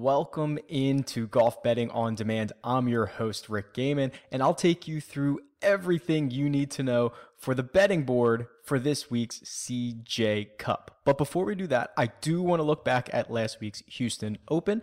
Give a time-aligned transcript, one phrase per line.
[0.00, 2.52] Welcome into Golf Betting on Demand.
[2.62, 7.10] I'm your host, Rick Gehman, and I'll take you through everything you need to know
[7.36, 11.00] for the betting board for this week's CJ Cup.
[11.04, 14.38] But before we do that, I do want to look back at last week's Houston
[14.48, 14.82] Open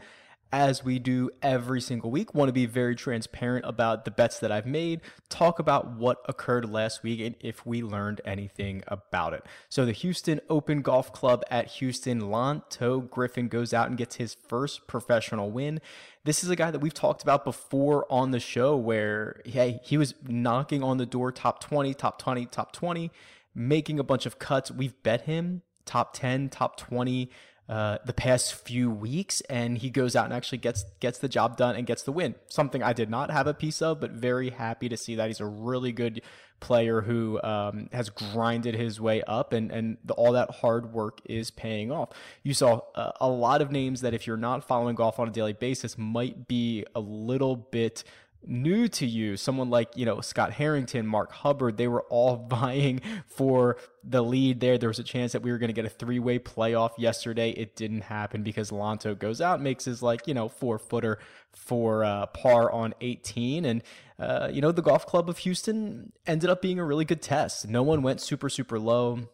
[0.51, 2.33] as we do every single week.
[2.33, 6.69] Want to be very transparent about the bets that I've made, talk about what occurred
[6.69, 9.45] last week and if we learned anything about it.
[9.69, 14.33] So the Houston Open Golf Club at Houston, Lanto Griffin goes out and gets his
[14.33, 15.81] first professional win.
[16.23, 19.97] This is a guy that we've talked about before on the show where hey, he
[19.97, 23.11] was knocking on the door top 20, top 20, top 20,
[23.53, 24.71] making a bunch of cuts.
[24.71, 27.29] We've bet him top 10, top 20
[27.67, 31.57] uh, the past few weeks, and he goes out and actually gets gets the job
[31.57, 32.35] done and gets the win.
[32.47, 35.39] Something I did not have a piece of, but very happy to see that he's
[35.39, 36.21] a really good
[36.59, 41.21] player who um, has grinded his way up, and and the, all that hard work
[41.25, 42.09] is paying off.
[42.43, 45.31] You saw uh, a lot of names that if you're not following golf on a
[45.31, 48.03] daily basis might be a little bit
[48.47, 53.01] new to you, someone like, you know, Scott Harrington, Mark Hubbard, they were all vying
[53.27, 54.77] for the lead there.
[54.77, 57.51] There was a chance that we were going to get a three way playoff yesterday.
[57.51, 61.19] It didn't happen because Lanto goes out, makes his like, you know, four footer
[61.53, 63.65] for uh, par on 18.
[63.65, 63.83] And,
[64.19, 67.67] uh, you know, the golf club of Houston ended up being a really good test.
[67.67, 69.27] No one went super, super low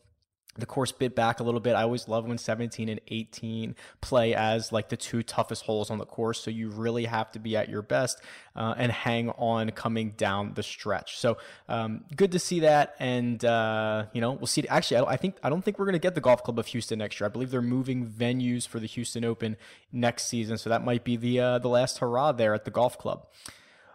[0.57, 1.75] the course bit back a little bit.
[1.75, 5.97] I always love when 17 and 18 play as like the two toughest holes on
[5.97, 6.43] the course.
[6.43, 8.21] So you really have to be at your best
[8.55, 11.17] uh, and hang on coming down the stretch.
[11.17, 11.37] So
[11.69, 12.95] um, good to see that.
[12.99, 14.67] And, uh, you know, we'll see.
[14.67, 16.99] Actually, I, think, I don't think we're going to get the Golf Club of Houston
[16.99, 17.27] next year.
[17.27, 19.55] I believe they're moving venues for the Houston Open
[19.91, 20.57] next season.
[20.57, 23.25] So that might be the, uh, the last hurrah there at the golf club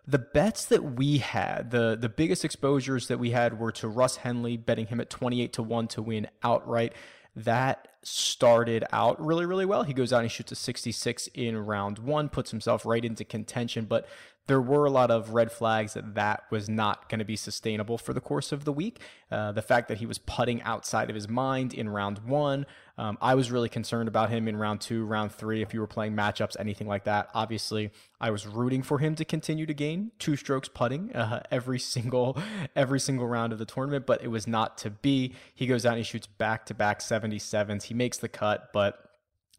[0.07, 4.17] the bets that we had, the the biggest exposures that we had were to Russ
[4.17, 6.93] Henley, betting him at 28 to 1 to win outright.
[7.35, 9.83] That started out really, really well.
[9.83, 13.25] He goes out and he shoots a 66 in round one, puts himself right into
[13.25, 14.06] contention, but
[14.47, 17.99] there were a lot of red flags that that was not going to be sustainable
[17.99, 19.00] for the course of the week.
[19.31, 22.65] Uh, the fact that he was putting outside of his mind in round one,
[22.99, 25.61] um, I was really concerned about him in round two, round three.
[25.61, 27.91] If you were playing matchups, anything like that, obviously
[28.21, 32.39] I was rooting for him to continue to gain two strokes putting uh, every single
[32.75, 35.35] every single round of the tournament, but it was not to be.
[35.55, 37.85] He goes out and he shoots back to back 77s.
[37.85, 39.03] He makes the cut, but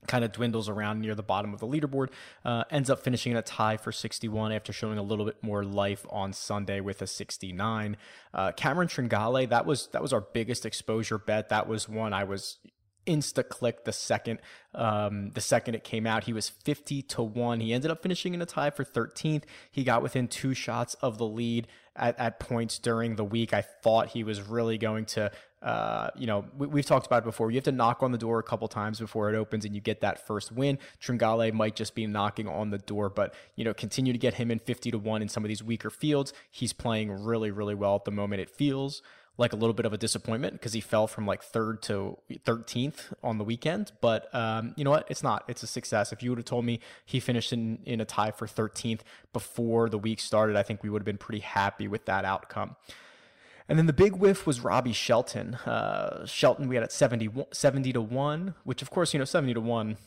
[0.07, 2.09] kind of dwindles around near the bottom of the leaderboard.
[2.45, 5.63] Uh, ends up finishing in a tie for 61 after showing a little bit more
[5.63, 7.97] life on Sunday with a 69.
[8.33, 11.49] Uh, Cameron Tringale, that was that was our biggest exposure bet.
[11.49, 12.57] That was one I was
[13.07, 14.39] insta click the second
[14.75, 16.25] um, the second it came out.
[16.25, 17.61] He was 50 to 1.
[17.61, 19.43] He ended up finishing in a tie for 13th.
[19.71, 23.53] He got within two shots of the lead at, at points during the week.
[23.53, 25.31] I thought he was really going to
[25.61, 27.49] uh, you know, we, have talked about it before.
[27.49, 29.81] You have to knock on the door a couple times before it opens and you
[29.81, 30.77] get that first win.
[31.01, 34.51] Tringale might just be knocking on the door, but, you know, continue to get him
[34.51, 36.31] in 50 to 1 in some of these weaker fields.
[36.51, 39.01] He's playing really, really well at the moment, it feels
[39.37, 43.13] like a little bit of a disappointment because he fell from like third to 13th
[43.23, 43.91] on the weekend.
[44.01, 45.05] But um, you know what?
[45.09, 45.43] It's not.
[45.47, 46.11] It's a success.
[46.11, 49.01] If you would have told me he finished in, in a tie for 13th
[49.33, 52.75] before the week started, I think we would have been pretty happy with that outcome.
[53.69, 55.55] And then the big whiff was Robbie Shelton.
[55.55, 59.55] Uh, Shelton, we had at 70, 70 to 1, which of course, you know, 70
[59.55, 59.97] to 1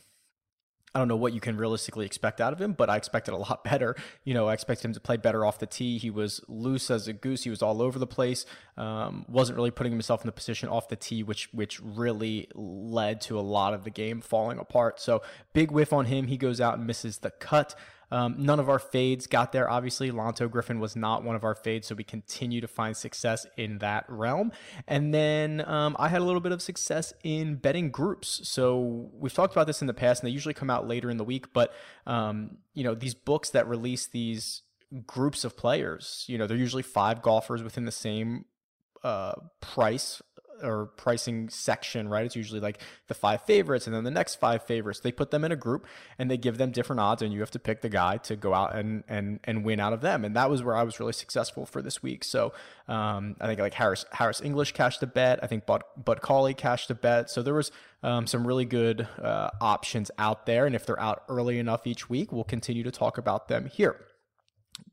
[0.93, 3.37] I don't know what you can realistically expect out of him, but I expected a
[3.37, 3.95] lot better.
[4.23, 5.97] You know, I expected him to play better off the tee.
[5.97, 7.43] He was loose as a goose.
[7.43, 8.45] He was all over the place.
[8.77, 13.21] Um, wasn't really putting himself in the position off the tee, which which really led
[13.21, 14.99] to a lot of the game falling apart.
[14.99, 15.21] So
[15.53, 16.27] big whiff on him.
[16.27, 17.75] He goes out and misses the cut.
[18.11, 19.69] Um, none of our fades got there.
[19.69, 23.45] Obviously, Lanto Griffin was not one of our fades, so we continue to find success
[23.57, 24.51] in that realm.
[24.87, 28.41] And then um, I had a little bit of success in betting groups.
[28.43, 31.17] So we've talked about this in the past, and they usually come out later in
[31.17, 31.53] the week.
[31.53, 31.73] But
[32.05, 34.63] um, you know, these books that release these
[35.05, 38.45] groups of players, you know, they're usually five golfers within the same
[39.03, 40.21] uh, price
[40.63, 42.25] or pricing section, right?
[42.25, 44.99] It's usually like the five favorites and then the next five favorites.
[44.99, 45.85] They put them in a group
[46.17, 48.53] and they give them different odds, and you have to pick the guy to go
[48.53, 50.25] out and and and win out of them.
[50.25, 52.23] And that was where I was really successful for this week.
[52.23, 52.53] So
[52.87, 55.39] um, I think like Harris Harris English cashed a bet.
[55.43, 57.29] I think Bud Bud Cauley cashed a bet.
[57.29, 57.71] So there was
[58.03, 62.09] um, some really good uh, options out there, and if they're out early enough each
[62.09, 64.05] week, we'll continue to talk about them here.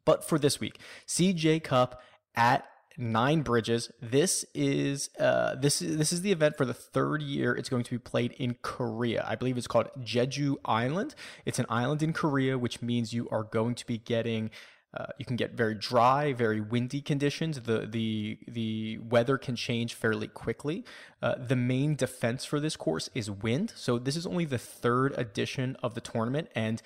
[0.04, 2.02] But for this week, CJ Cup
[2.34, 2.68] at
[2.98, 3.90] nine bridges.
[4.02, 7.54] This is uh, this is this is the event for the third year.
[7.54, 9.24] It's going to be played in Korea.
[9.26, 11.14] I believe it's called Jeju Island.
[11.46, 14.50] It's an island in Korea, which means you are going to be getting.
[14.94, 17.60] Uh, you can get very dry, very windy conditions.
[17.60, 20.84] The the the weather can change fairly quickly.
[21.22, 23.72] Uh, the main defense for this course is wind.
[23.76, 26.82] So this is only the third edition of the tournament, and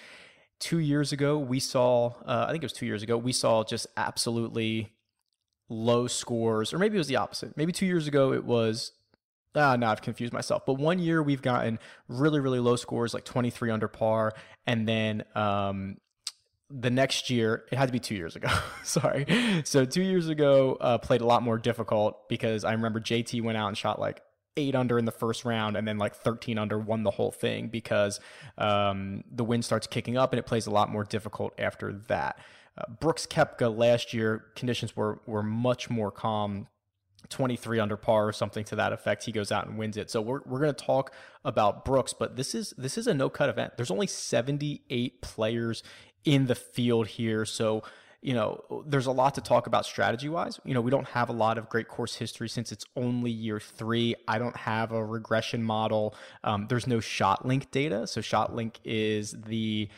[0.58, 3.64] two years ago, we saw, uh, I think it was two years ago, we saw
[3.64, 4.92] just absolutely
[5.72, 7.56] low scores, or maybe it was the opposite.
[7.56, 8.92] Maybe two years ago, it was,
[9.54, 10.64] ah, now I've confused myself.
[10.66, 11.78] But one year, we've gotten
[12.08, 14.34] really, really low scores, like 23 under par.
[14.66, 15.96] And then, um,
[16.70, 18.48] the next year, it had to be two years ago.
[18.82, 19.26] Sorry.
[19.64, 23.58] So, two years ago, uh, played a lot more difficult because I remember JT went
[23.58, 24.22] out and shot like
[24.56, 27.68] eight under in the first round and then like 13 under won the whole thing
[27.68, 28.20] because
[28.58, 32.38] um, the wind starts kicking up and it plays a lot more difficult after that.
[32.76, 36.68] Uh, Brooks Koepka last year, conditions were, were much more calm.
[37.28, 39.24] 23 under par or something to that effect.
[39.24, 40.10] He goes out and wins it.
[40.10, 41.14] So we're, we're going to talk
[41.44, 43.74] about Brooks, but this is this is a no cut event.
[43.76, 45.84] There's only 78 players
[46.24, 47.44] in the field here.
[47.44, 47.84] So
[48.22, 50.60] you know, there's a lot to talk about strategy wise.
[50.64, 53.58] You know, we don't have a lot of great course history since it's only year
[53.58, 54.14] three.
[54.28, 56.14] I don't have a regression model.
[56.44, 58.06] Um, there's no shot link data.
[58.06, 59.88] So, shot link is the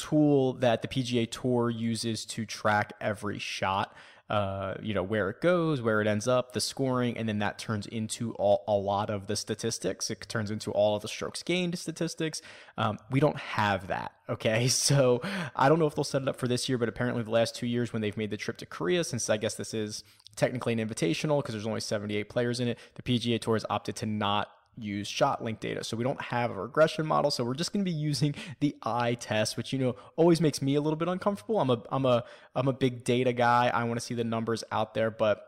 [0.00, 3.94] tool that the PGA Tour uses to track every shot
[4.30, 7.58] uh, you know, where it goes, where it ends up, the scoring, and then that
[7.58, 10.08] turns into all, a lot of the statistics.
[10.08, 12.40] It turns into all of the strokes gained statistics.
[12.78, 14.12] Um, we don't have that.
[14.28, 14.68] Okay.
[14.90, 15.20] So
[15.54, 17.54] I don't know if they'll set it up for this year, but apparently the last
[17.54, 20.04] two years when they've made the trip to Korea, since I guess this is
[20.36, 23.96] technically an invitational because there's only 78 players in it, the PGA Tour has opted
[23.96, 24.48] to not
[24.80, 25.84] use shot link data.
[25.84, 27.30] So we don't have a regression model.
[27.30, 30.60] So we're just going to be using the eye test, which you know always makes
[30.60, 31.60] me a little bit uncomfortable.
[31.60, 32.24] I'm a I'm a
[32.54, 33.70] I'm a big data guy.
[33.72, 35.44] I want to see the numbers out there, but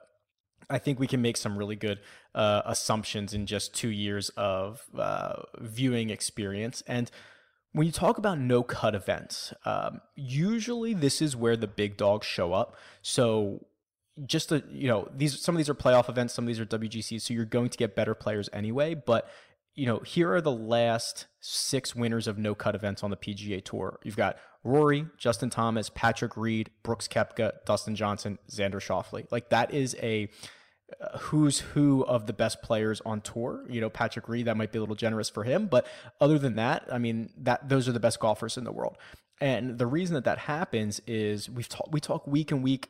[0.71, 2.01] I think we can make some really good
[2.35, 6.83] uh, assumptions in just two years of uh, viewing experience.
[6.87, 7.11] And
[7.73, 12.27] when you talk about no cut events, um, usually this is where the big dogs
[12.27, 12.77] show up.
[13.01, 13.67] So
[14.27, 16.67] just to you know these some of these are playoff events some of these are
[16.67, 19.29] wgcs so you're going to get better players anyway but
[19.75, 23.65] you know here are the last six winners of no cut events on the pga
[23.65, 23.99] tour.
[24.05, 29.27] You've got rory justin thomas patrick reed brooks koepka dustin johnson xander schauffele.
[29.31, 30.29] Like that is a
[31.01, 33.65] uh, who's who of the best players on tour.
[33.69, 35.87] You know patrick reed that might be a little generous for him but
[36.21, 38.97] other than that i mean that those are the best golfers in the world.
[39.41, 42.89] And the reason that that happens is we've talked we talk week and week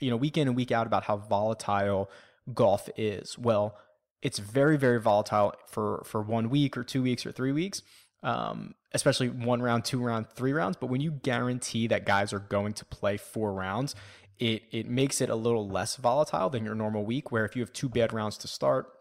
[0.00, 2.10] you know, week in and week out about how volatile
[2.52, 3.38] golf is.
[3.38, 3.76] Well,
[4.22, 7.82] it's very, very volatile for for one week or two weeks or three weeks,
[8.22, 10.76] um, especially one round, two round, three rounds.
[10.80, 13.94] But when you guarantee that guys are going to play four rounds,
[14.38, 17.30] it it makes it a little less volatile than your normal week.
[17.30, 18.92] Where if you have two bad rounds to start,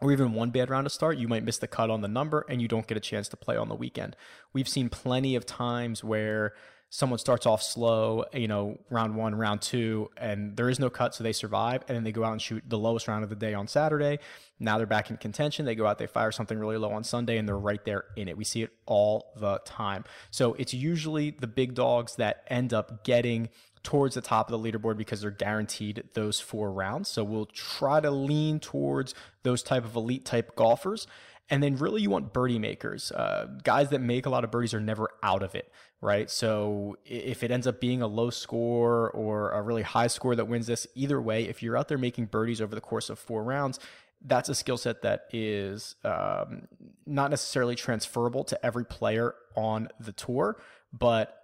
[0.00, 2.46] or even one bad round to start, you might miss the cut on the number
[2.48, 4.16] and you don't get a chance to play on the weekend.
[4.52, 6.54] We've seen plenty of times where
[6.90, 11.14] someone starts off slow, you know, round one, round two, and there is no cut,
[11.14, 13.36] so they survive, and then they go out and shoot the lowest round of the
[13.36, 14.18] day on Saturday.
[14.58, 15.64] Now they're back in contention.
[15.64, 18.26] They go out, they fire something really low on Sunday, and they're right there in
[18.28, 18.36] it.
[18.36, 20.04] We see it all the time.
[20.32, 23.48] So it's usually the big dogs that end up getting
[23.82, 27.08] towards the top of the leaderboard because they're guaranteed those four rounds.
[27.08, 31.06] So we'll try to lean towards those type of elite type golfers.
[31.50, 33.10] And then really you want birdie makers.
[33.10, 35.70] Uh, guys that make a lot of birdies are never out of it,
[36.00, 36.30] right?
[36.30, 40.46] So if it ends up being a low score or a really high score that
[40.46, 43.42] wins this, either way, if you're out there making birdies over the course of four
[43.42, 43.80] rounds,
[44.24, 46.68] that's a skill set that is um,
[47.04, 50.60] not necessarily transferable to every player on the tour,
[50.92, 51.36] but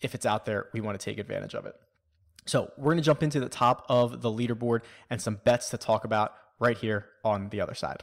[0.00, 1.74] if it's out there, we want to take advantage of it.
[2.46, 5.78] So we're going to jump into the top of the leaderboard and some bets to
[5.78, 8.02] talk about right here on the other side.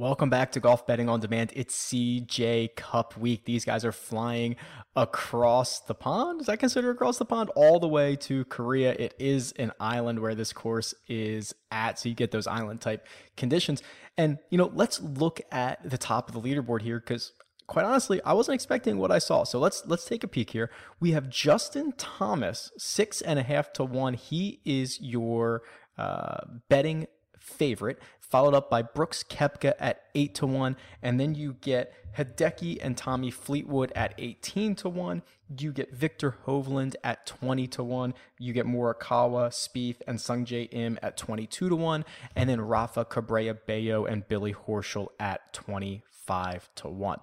[0.00, 1.52] Welcome back to Golf Betting on Demand.
[1.54, 3.44] It's CJ Cup week.
[3.44, 4.56] These guys are flying
[4.96, 6.40] across the pond.
[6.40, 7.50] Is that considered across the pond?
[7.54, 8.92] All the way to Korea.
[8.92, 11.98] It is an island where this course is at.
[11.98, 13.82] So you get those island type conditions.
[14.16, 17.32] And, you know, let's look at the top of the leaderboard here because
[17.66, 19.44] quite honestly, I wasn't expecting what I saw.
[19.44, 20.70] So let's let's take a peek here.
[20.98, 24.14] We have Justin Thomas, six and a half to one.
[24.14, 25.60] He is your
[25.98, 26.38] uh,
[26.70, 27.06] betting
[27.38, 27.98] favorite
[28.30, 32.96] followed up by Brooks Koepka at 8 to 1, and then you get Hideki and
[32.96, 35.22] Tommy Fleetwood at 18 to 1.
[35.58, 38.14] You get Viktor Hovland at 20 to 1.
[38.38, 42.04] You get Morikawa, Spieth, and Sungjae Im at 22 to 1,
[42.36, 47.20] and then Rafa Cabrera Bello and Billy Horschel at 25 to 1.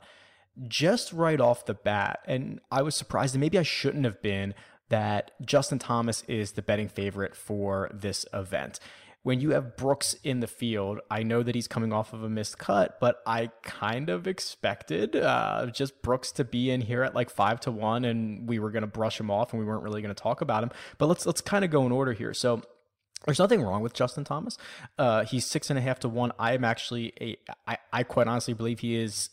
[0.67, 4.55] Just right off the bat, and I was surprised, and maybe I shouldn't have been,
[4.89, 8.79] that Justin Thomas is the betting favorite for this event
[9.27, 12.29] when you have Brooks in the field, I know that he's coming off of a
[12.29, 17.13] missed cut, but I kind of expected uh, just Brooks to be in here at
[17.13, 19.83] like five to one, and we were going to brush him off, and we weren't
[19.83, 20.71] really going to talk about him.
[20.97, 22.33] But let's let's kind of go in order here.
[22.33, 22.61] So
[23.25, 24.57] there's nothing wrong with Justin Thomas.
[24.97, 26.31] Uh, he's six and a half to one.
[26.39, 27.35] I am actually a.
[27.67, 29.29] I, I quite honestly believe he is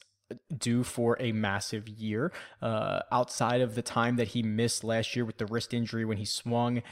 [0.58, 2.32] due for a massive year.
[2.60, 6.16] Uh, outside of the time that he missed last year with the wrist injury when
[6.16, 6.82] he swung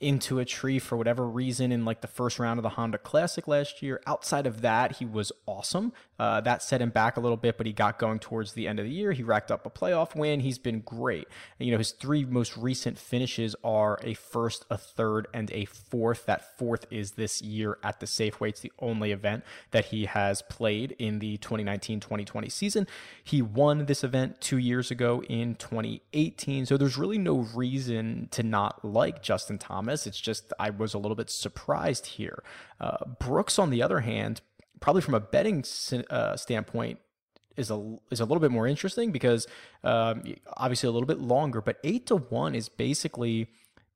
[0.00, 3.46] into a tree for whatever reason in like the first round of the Honda Classic
[3.46, 4.00] last year.
[4.06, 5.92] Outside of that, he was awesome.
[6.18, 8.78] Uh, that set him back a little bit, but he got going towards the end
[8.78, 9.12] of the year.
[9.12, 10.40] He racked up a playoff win.
[10.40, 11.28] He's been great.
[11.58, 16.26] You know, his three most recent finishes are a first, a third, and a fourth.
[16.26, 18.50] That fourth is this year at the Safeway.
[18.50, 22.86] It's the only event that he has played in the 2019 2020 season.
[23.22, 26.66] He won this event two years ago in 2018.
[26.66, 29.81] So there's really no reason to not like Justin Thomas.
[29.88, 32.42] It's just I was a little bit surprised here.
[32.80, 34.40] Uh, Brooks, on the other hand,
[34.80, 35.64] probably from a betting
[36.10, 36.98] uh, standpoint
[37.56, 39.46] is a is a little bit more interesting because
[39.84, 40.22] um,
[40.56, 43.48] obviously a little bit longer, but eight to one is basically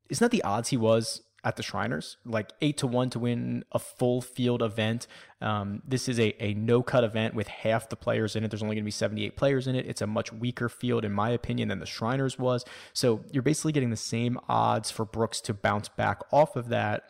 [0.09, 2.17] isn't that the odds he was at the Shriners?
[2.25, 5.07] Like eight to one to win a full field event.
[5.41, 8.51] Um, this is a, a no cut event with half the players in it.
[8.51, 9.87] There's only going to be 78 players in it.
[9.87, 12.65] It's a much weaker field, in my opinion, than the Shriners was.
[12.93, 17.05] So you're basically getting the same odds for Brooks to bounce back off of that.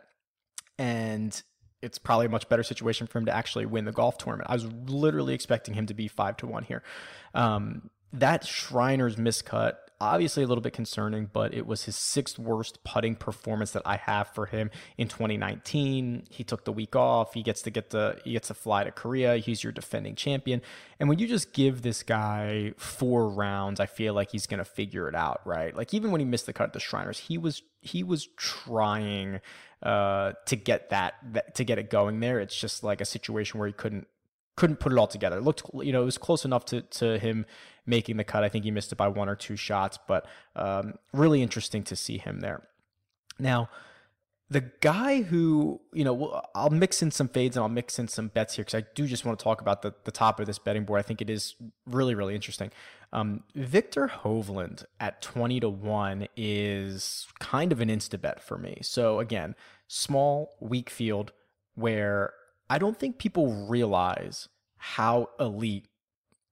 [0.78, 1.40] And
[1.82, 4.50] it's probably a much better situation for him to actually win the golf tournament.
[4.50, 6.82] I was literally expecting him to be five to one here.
[7.34, 12.82] Um, that Shriner's miscut, obviously a little bit concerning, but it was his sixth worst
[12.84, 16.26] putting performance that I have for him in 2019.
[16.30, 17.34] He took the week off.
[17.34, 19.36] He gets to get the he gets to fly to Korea.
[19.36, 20.62] He's your defending champion.
[21.00, 25.08] And when you just give this guy four rounds, I feel like he's gonna figure
[25.08, 25.74] it out, right?
[25.74, 29.40] Like even when he missed the cut at the Shriners, he was he was trying
[29.82, 32.40] uh, to get that, that to get it going there.
[32.40, 34.08] It's just like a situation where he couldn't
[34.56, 35.38] couldn't put it all together.
[35.38, 37.46] It looked, you know, it was close enough to to him
[37.86, 38.42] making the cut.
[38.42, 41.96] I think he missed it by one or two shots, but um, really interesting to
[41.96, 42.62] see him there.
[43.38, 43.68] Now,
[44.48, 48.28] the guy who, you know, I'll mix in some fades and I'll mix in some
[48.28, 50.58] bets here because I do just want to talk about the, the top of this
[50.58, 51.00] betting board.
[51.00, 52.70] I think it is really, really interesting.
[53.12, 58.78] Um, Viktor Hovland at 20 to 1 is kind of an insta bet for me.
[58.82, 59.56] So, again,
[59.88, 61.32] small, weak field
[61.74, 62.32] where
[62.68, 65.86] I don't think people realize how elite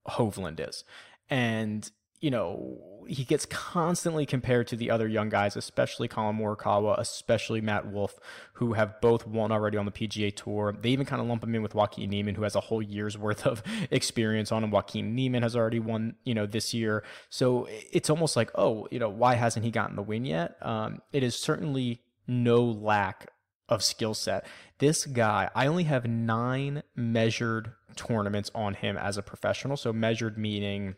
[0.08, 0.84] Hovland is.
[1.28, 1.90] And
[2.24, 7.60] you know, he gets constantly compared to the other young guys, especially Collin Morikawa, especially
[7.60, 8.18] Matt Wolff,
[8.54, 10.74] who have both won already on the PGA Tour.
[10.80, 13.18] They even kind of lump him in with Joaquin Niemann, who has a whole year's
[13.18, 14.70] worth of experience on him.
[14.70, 17.04] Joaquin Niemann has already won, you know, this year.
[17.28, 20.56] So it's almost like, oh, you know, why hasn't he gotten the win yet?
[20.62, 23.28] Um, it is certainly no lack
[23.68, 24.46] of skill set.
[24.78, 29.76] This guy, I only have nine measured tournaments on him as a professional.
[29.76, 30.96] So measured meaning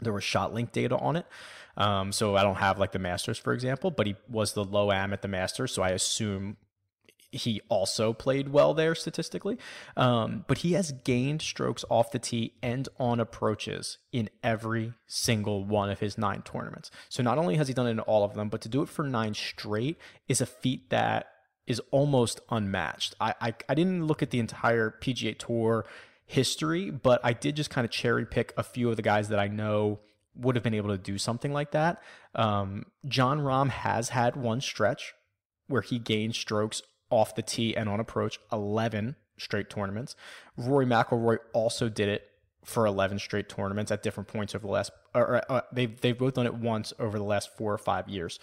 [0.00, 1.26] there was shot link data on it.
[1.76, 4.90] Um, so I don't have like the Masters, for example, but he was the low
[4.90, 5.72] am at the Masters.
[5.72, 6.56] So I assume
[7.30, 9.58] he also played well there statistically.
[9.96, 15.64] Um, but he has gained strokes off the tee and on approaches in every single
[15.64, 16.90] one of his nine tournaments.
[17.08, 18.88] So not only has he done it in all of them, but to do it
[18.88, 21.26] for nine straight is a feat that
[21.68, 23.14] is almost unmatched.
[23.20, 25.84] I, I, I didn't look at the entire PGA Tour
[26.26, 29.38] history, but I did just kind of cherry pick a few of the guys that
[29.38, 30.00] I know
[30.34, 32.02] would have been able to do something like that.
[32.34, 35.14] Um, Jon Rahm has had one stretch
[35.66, 40.16] where he gained strokes off the tee and on approach 11 straight tournaments.
[40.56, 42.28] Rory McIlroy also did it
[42.64, 46.34] for 11 straight tournaments at different points over the last or, uh, they've they've both
[46.34, 48.38] done it once over the last 4 or 5 years.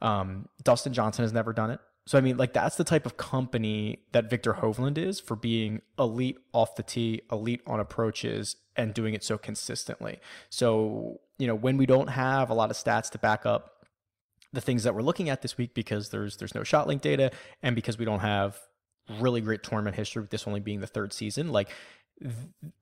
[0.00, 1.80] Um, Dustin Johnson has never done it.
[2.06, 5.80] So I mean, like that's the type of company that Viktor Hovland is for being
[5.98, 10.20] elite off the tee, elite on approaches, and doing it so consistently.
[10.50, 13.86] So you know, when we don't have a lot of stats to back up
[14.52, 17.30] the things that we're looking at this week because there's there's no shot link data
[17.62, 18.58] and because we don't have
[19.20, 21.70] really great tournament history with this only being the third season, like
[22.22, 22.34] th-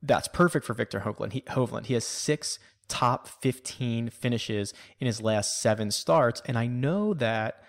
[0.03, 1.33] that's perfect for Viktor Hovland.
[1.33, 1.87] He, Hovland.
[1.87, 7.63] He has six top 15 finishes in his last seven starts, and I know that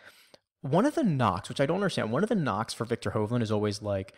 [0.64, 3.44] one of the knocks, which I don't understand, one of the knocks for Viktor Hovland
[3.44, 4.14] is always like,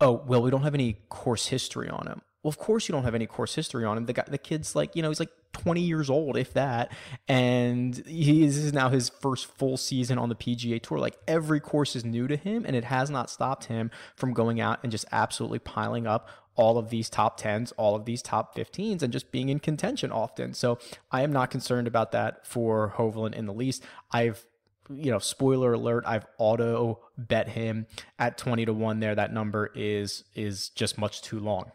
[0.00, 2.20] oh, well, we don't have any course history on him.
[2.42, 4.04] Well, of course you don't have any course history on him.
[4.04, 6.92] The guy, the kid's like, you know, he's like 20 years old, if that,
[7.26, 10.98] and he is, this is now his first full season on the PGA Tour.
[10.98, 14.60] Like every course is new to him, and it has not stopped him from going
[14.60, 18.54] out and just absolutely piling up all of these top 10s, all of these top
[18.54, 20.52] 15s, and just being in contention often.
[20.52, 20.78] So
[21.10, 23.82] I am not concerned about that for Hovland in the least.
[24.12, 24.44] I've
[24.90, 27.86] you know, spoiler alert, I've auto bet him
[28.18, 29.14] at 20 to 1 there.
[29.14, 31.72] That number is is just much too long.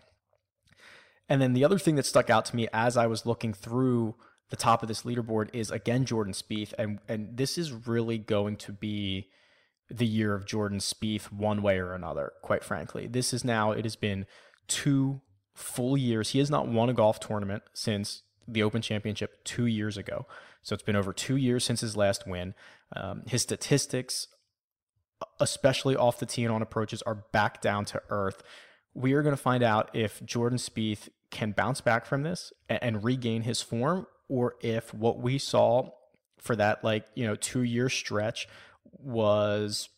[1.29, 4.15] And then the other thing that stuck out to me as I was looking through
[4.49, 8.57] the top of this leaderboard is again Jordan Spieth and and this is really going
[8.57, 9.29] to be
[9.89, 13.07] the year of Jordan Spieth one way or another, quite frankly.
[13.07, 14.25] This is now it has been
[14.67, 15.21] two
[15.53, 16.29] full years.
[16.29, 20.25] He has not won a golf tournament since the Open Championship 2 years ago.
[20.61, 22.53] So it's been over 2 years since his last win.
[22.95, 24.27] Um, his statistics,
[25.39, 28.43] especially off the tee and on approaches, are back down to earth.
[28.93, 32.79] We are going to find out if Jordan Spieth can bounce back from this and,
[32.81, 35.91] and regain his form, or if what we saw
[36.37, 38.47] for that like you know two year stretch
[38.91, 39.89] was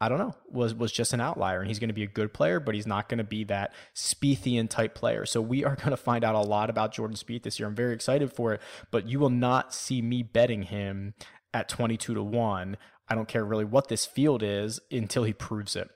[0.00, 2.34] I don't know, was was just an outlier, and he's going to be a good
[2.34, 5.24] player, but he's not going to be that Spiethian type player.
[5.24, 7.68] So we are going to find out a lot about Jordan Spieth this year.
[7.68, 11.14] I'm very excited for it, but you will not see me betting him
[11.54, 12.76] at 22 to 1.
[13.08, 15.88] I don't care really what this field is until he proves it.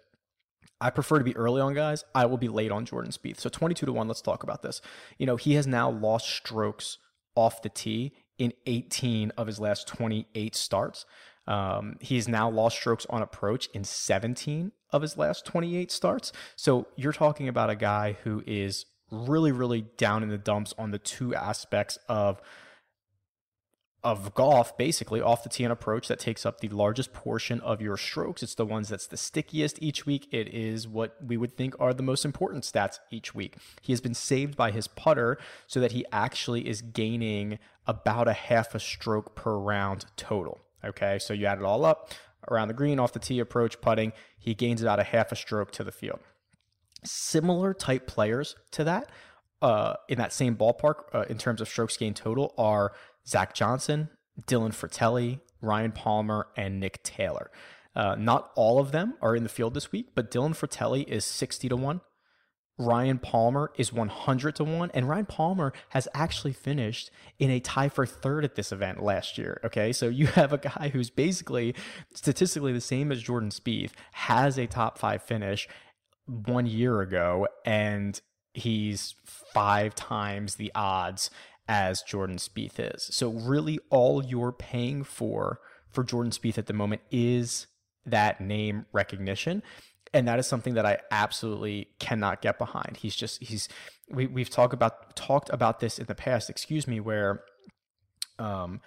[0.80, 2.04] I prefer to be early on guys.
[2.14, 3.38] I will be late on Jordan Spieth.
[3.38, 4.80] So 22 to 1, let's talk about this.
[5.18, 6.96] You know, he has now lost strokes
[7.34, 11.04] off the tee in 18 of his last 28 starts.
[11.46, 16.32] Um, he's now lost strokes on approach in 17 of his last 28 starts.
[16.56, 20.90] So you're talking about a guy who is really, really down in the dumps on
[20.90, 22.40] the two aspects of
[24.02, 27.82] of golf, basically off the tee and approach, that takes up the largest portion of
[27.82, 28.42] your strokes.
[28.42, 30.26] It's the ones that's the stickiest each week.
[30.32, 33.56] It is what we would think are the most important stats each week.
[33.82, 38.32] He has been saved by his putter so that he actually is gaining about a
[38.32, 40.60] half a stroke per round total.
[40.84, 42.10] Okay, so you add it all up
[42.48, 45.70] around the green, off the tee, approach, putting, he gains about a half a stroke
[45.72, 46.20] to the field.
[47.04, 49.10] Similar type players to that,
[49.62, 52.92] uh, in that same ballpark uh, in terms of strokes gained total, are
[53.26, 54.08] Zach Johnson,
[54.46, 57.50] Dylan Frittelli, Ryan Palmer, and Nick Taylor.
[57.94, 61.24] Uh, not all of them are in the field this week, but Dylan Frittelli is
[61.24, 62.00] 60 to 1.
[62.80, 67.90] Ryan Palmer is 100 to 1 and Ryan Palmer has actually finished in a tie
[67.90, 69.92] for third at this event last year, okay?
[69.92, 71.74] So you have a guy who's basically
[72.14, 75.68] statistically the same as Jordan Spieth, has a top 5 finish
[76.26, 78.18] 1 year ago and
[78.54, 81.30] he's 5 times the odds
[81.68, 83.10] as Jordan Spieth is.
[83.14, 87.66] So really all you're paying for for Jordan Spieth at the moment is
[88.06, 89.62] that name recognition
[90.12, 92.98] and that is something that I absolutely cannot get behind.
[92.98, 93.68] He's just he's
[94.08, 97.44] we we've talked about talked about this in the past, excuse me, where
[98.38, 98.80] um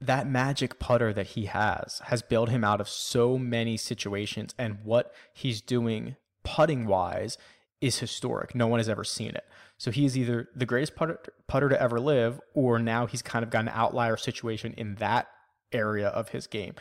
[0.00, 4.78] that magic putter that he has has bailed him out of so many situations and
[4.82, 7.38] what he's doing putting wise
[7.80, 8.54] is historic.
[8.54, 9.44] No one has ever seen it.
[9.78, 13.42] So he is either the greatest putter, putter to ever live or now he's kind
[13.42, 15.28] of got an outlier situation in that
[15.72, 16.74] area of his game.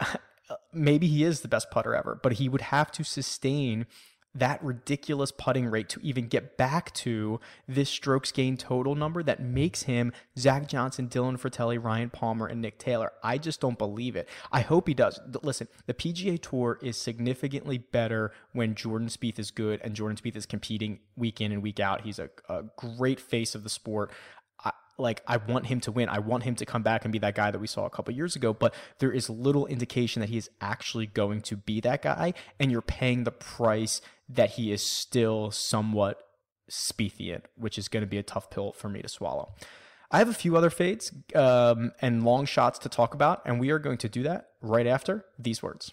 [0.50, 3.86] Uh, maybe he is the best putter ever, but he would have to sustain
[4.34, 9.42] that ridiculous putting rate to even get back to this strokes gain total number that
[9.42, 13.12] makes him Zach Johnson, Dylan Frittelli, Ryan Palmer, and Nick Taylor.
[13.24, 14.28] I just don't believe it.
[14.52, 15.18] I hope he does.
[15.42, 20.36] Listen, the PGA Tour is significantly better when Jordan Spieth is good and Jordan Spieth
[20.36, 22.02] is competing week in and week out.
[22.02, 24.12] He's a, a great face of the sport
[25.00, 26.08] like I want him to win.
[26.08, 28.14] I want him to come back and be that guy that we saw a couple
[28.14, 32.02] years ago, but there is little indication that he is actually going to be that
[32.02, 36.26] guy and you're paying the price that he is still somewhat
[36.70, 39.52] Spiethian, which is going to be a tough pill for me to swallow.
[40.10, 43.70] I have a few other fades um, and long shots to talk about, and we
[43.70, 45.92] are going to do that right after these words.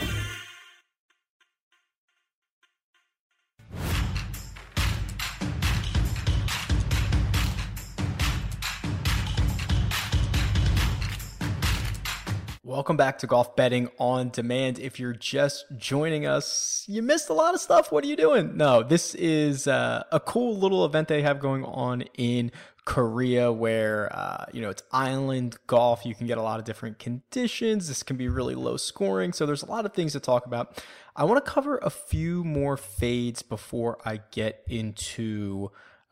[12.71, 14.79] Welcome back to Golf Betting on Demand.
[14.79, 17.91] If you're just joining us, you missed a lot of stuff.
[17.91, 18.55] What are you doing?
[18.55, 22.49] No, this is uh, a cool little event they have going on in
[22.85, 26.05] Korea where, uh, you know, it's island golf.
[26.05, 27.89] You can get a lot of different conditions.
[27.89, 29.33] This can be really low scoring.
[29.33, 30.81] So there's a lot of things to talk about.
[31.13, 35.71] I want to cover a few more fades before I get into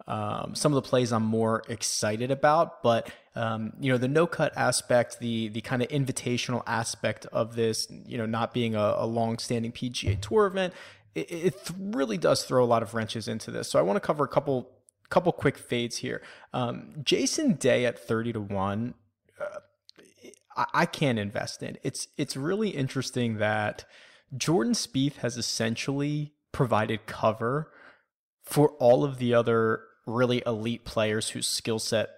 [0.09, 4.25] um, some of the plays I'm more excited about, but um, you know the no
[4.25, 8.95] cut aspect, the the kind of invitational aspect of this, you know, not being a,
[8.97, 10.73] a long standing PGA Tour event,
[11.13, 13.69] it, it, really does throw a lot of wrenches into this.
[13.69, 14.71] So I want to cover a couple
[15.09, 16.23] couple quick fades here.
[16.53, 18.95] Um, Jason Day at thirty to one.
[19.39, 19.59] Uh,
[20.57, 21.77] I, I can't invest in.
[21.83, 23.85] It's it's really interesting that
[24.35, 27.71] Jordan Spieth has essentially provided cover
[28.43, 32.09] for all of the other really elite players whose skill set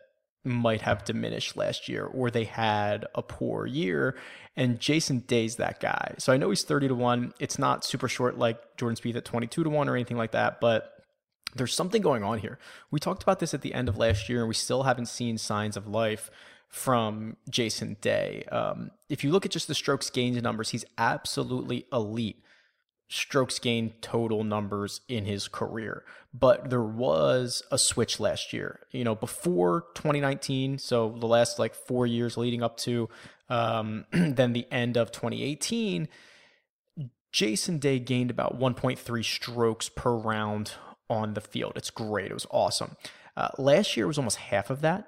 [0.43, 4.15] might have diminished last year or they had a poor year
[4.55, 6.15] and Jason Day's that guy.
[6.17, 7.33] So I know he's 30 to 1.
[7.39, 10.59] It's not super short like Jordan Spieth at 22 to 1 or anything like that,
[10.59, 10.93] but
[11.55, 12.57] there's something going on here.
[12.89, 15.37] We talked about this at the end of last year and we still haven't seen
[15.37, 16.31] signs of life
[16.69, 18.43] from Jason Day.
[18.51, 22.41] Um, if you look at just the strokes gained numbers, he's absolutely elite
[23.11, 26.03] strokes gained total numbers in his career.
[26.33, 28.79] But there was a switch last year.
[28.91, 33.09] You know, before 2019, so the last like four years leading up to
[33.49, 36.07] um, then the end of 2018,
[37.33, 40.71] Jason Day gained about 1.3 strokes per round
[41.09, 41.73] on the field.
[41.75, 42.31] It's great.
[42.31, 42.95] It was awesome.
[43.35, 45.07] Uh, last year was almost half of that,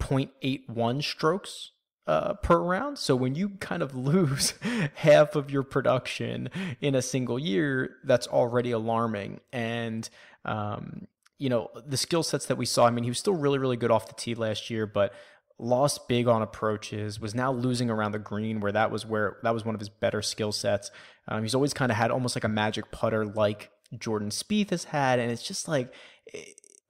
[0.00, 1.72] 0.81 strokes
[2.06, 2.98] uh, per round.
[2.98, 4.54] So when you kind of lose
[4.94, 9.40] half of your production in a single year, that's already alarming.
[9.52, 10.08] And,
[10.44, 11.06] um,
[11.38, 13.76] you know, the skill sets that we saw, I mean, he was still really, really
[13.76, 15.12] good off the tee last year, but
[15.58, 19.54] lost big on approaches, was now losing around the green where that was where that
[19.54, 20.90] was one of his better skill sets.
[21.28, 24.84] Um, he's always kind of had almost like a magic putter like Jordan Spieth has
[24.84, 25.18] had.
[25.18, 25.92] And it's just like,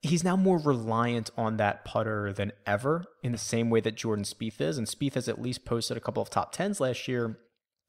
[0.01, 4.25] he's now more reliant on that putter than ever in the same way that Jordan
[4.25, 4.77] Spieth is.
[4.77, 7.39] And Spieth has at least posted a couple of top tens last year.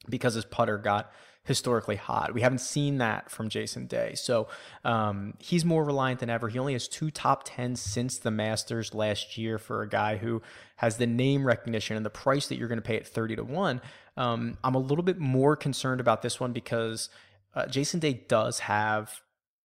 [0.08, 1.10] because his putter got
[1.44, 2.34] historically hot.
[2.34, 4.14] We haven't seen that from Jason Day.
[4.14, 4.48] So
[4.84, 6.48] um, he's more reliant than ever.
[6.48, 10.42] He only has two top 10s since the Masters last year for a guy who
[10.76, 13.44] has the name recognition and the price that you're going to pay at 30 to
[13.44, 13.80] 1.
[14.16, 17.08] Um, I'm a little bit more concerned about this one because
[17.54, 19.22] uh, Jason Day does have,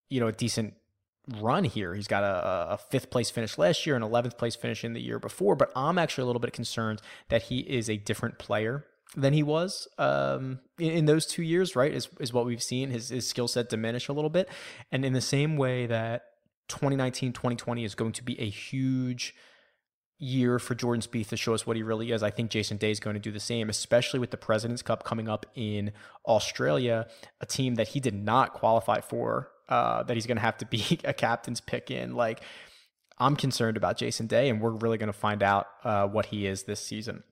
[0.09, 0.73] you know, a decent
[1.27, 1.93] run here.
[1.95, 5.01] He's got a, a, fifth place finish last year and 11th place finish in the
[5.01, 8.85] year before, but I'm actually a little bit concerned that he is a different player
[9.15, 11.93] than he was um, in, in, those two years, right?
[11.93, 14.49] Is, is what we've seen his, his skill set diminish a little bit.
[14.91, 16.23] And in the same way that
[16.69, 19.35] 2019, 2020 is going to be a huge
[20.17, 22.23] year for Jordan Spieth to show us what he really is.
[22.23, 25.03] I think Jason Day is going to do the same, especially with the President's Cup
[25.03, 25.91] coming up in
[26.25, 27.07] Australia,
[27.41, 30.65] a team that he did not qualify for, uh, that he's going to have to
[30.65, 32.15] be a captain's pick in.
[32.15, 32.41] Like,
[33.17, 36.47] I'm concerned about Jason Day, and we're really going to find out uh, what he
[36.47, 37.23] is this season.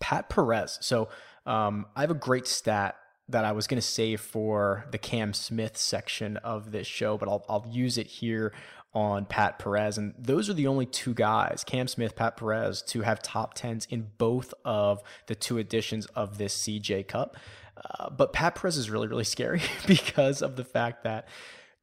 [0.00, 0.78] Pat Perez.
[0.80, 1.08] So
[1.46, 2.96] um, I have a great stat
[3.28, 7.28] that I was going to save for the Cam Smith section of this show, but
[7.28, 8.52] I'll, I'll use it here
[8.92, 9.98] on Pat Perez.
[9.98, 13.86] And those are the only two guys, Cam Smith, Pat Perez, to have top tens
[13.88, 17.36] in both of the two editions of this CJ Cup.
[17.82, 21.28] Uh, but Pat Perez is really, really scary because of the fact that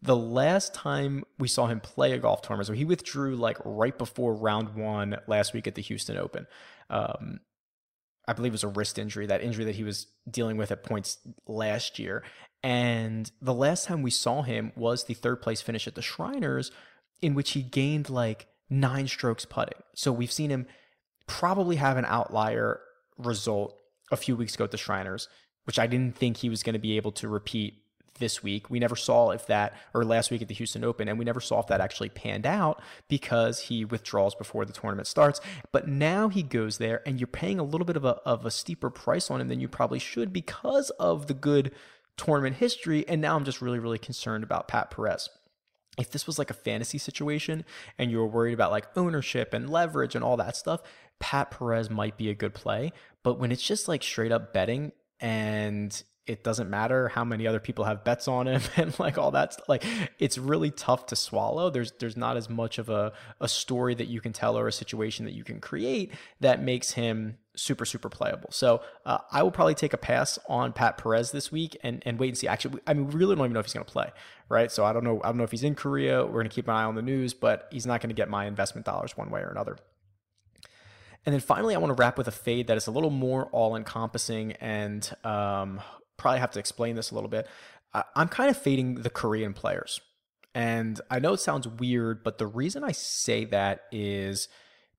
[0.02, 3.98] the last time we saw him play a golf tournament, so he withdrew like right
[3.98, 6.46] before round one last week at the Houston Open.
[6.90, 7.40] Um,
[8.28, 10.84] I believe it was a wrist injury, that injury that he was dealing with at
[10.84, 12.24] points last year.
[12.62, 16.72] And the last time we saw him was the third place finish at the Shriners,
[17.22, 19.80] in which he gained like nine strokes putting.
[19.96, 20.68] So we've seen him
[21.26, 22.82] probably have an outlier
[23.18, 23.80] result
[24.12, 25.28] a few weeks ago at the Shriners,
[25.68, 27.84] which I didn't think he was going to be able to repeat
[28.20, 28.70] this week.
[28.70, 31.42] We never saw if that, or last week at the Houston Open, and we never
[31.42, 35.42] saw if that actually panned out because he withdraws before the tournament starts.
[35.74, 38.52] But now he goes there, and you're paying a little bit of a, of a
[38.52, 41.74] steeper price on him than you probably should because of the good
[42.16, 43.08] tournament history.
[43.08, 45.30] And now I'm just really, really concerned about Pat Perez.
[45.98, 47.66] If this was like a fantasy situation
[47.98, 50.82] and you were worried about like ownership and leverage and all that stuff,
[51.20, 52.94] Pat Perez might be a good play.
[53.24, 57.60] But when it's just like straight up betting and it doesn't matter how many other
[57.60, 59.84] people have bets on him and like all that like
[60.20, 61.70] it's really tough to swallow.
[61.70, 64.72] There's there's not as much of a, a story that you can tell or a
[64.72, 68.52] situation that you can create that makes him super super playable.
[68.52, 72.20] So uh, i will probably take a pass on pat perez this week and and
[72.20, 72.48] wait and see.
[72.48, 74.12] Actually i mean we really don't even know if he's going to play
[74.50, 74.72] right?
[74.72, 76.26] So i don't know i don't know if he's in korea.
[76.26, 78.30] We're going to keep an eye on the news but he's not going to get
[78.30, 79.78] my investment dollars one way or another
[81.28, 83.48] and then finally, I want to wrap with a fade that is a little more
[83.48, 85.82] all encompassing and um,
[86.16, 87.50] probably have to explain this a little bit.
[88.16, 90.00] I'm kind of fading the Korean players.
[90.56, 94.48] And I know it sounds weird, but the reason I say that is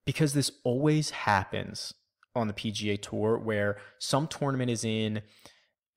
[0.05, 1.95] because this always happens
[2.35, 5.23] on the PGA Tour where some tournament is in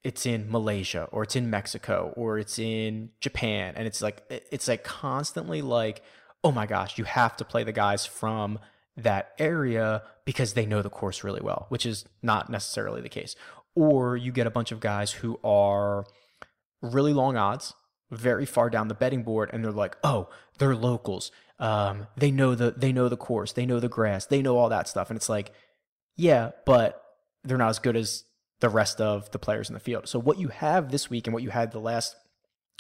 [0.02, 4.70] it's in Malaysia or it's in Mexico or it's in Japan and it's like it's
[4.70, 6.02] like constantly like
[6.44, 8.60] oh my gosh, you have to play the guys from
[8.98, 13.36] that area because they know the course really well, which is not necessarily the case
[13.76, 16.06] or you get a bunch of guys who are
[16.82, 17.74] really long odds,
[18.10, 21.32] very far down the betting board, and they're like, oh, they're locals.
[21.60, 24.70] Um, they know the they know the course, they know the grass, they know all
[24.70, 25.52] that stuff, and it's like,
[26.18, 27.02] yeah, but
[27.44, 28.24] they're not as good as
[28.60, 30.08] the rest of the players in the field.
[30.08, 32.16] So what you have this week and what you had the last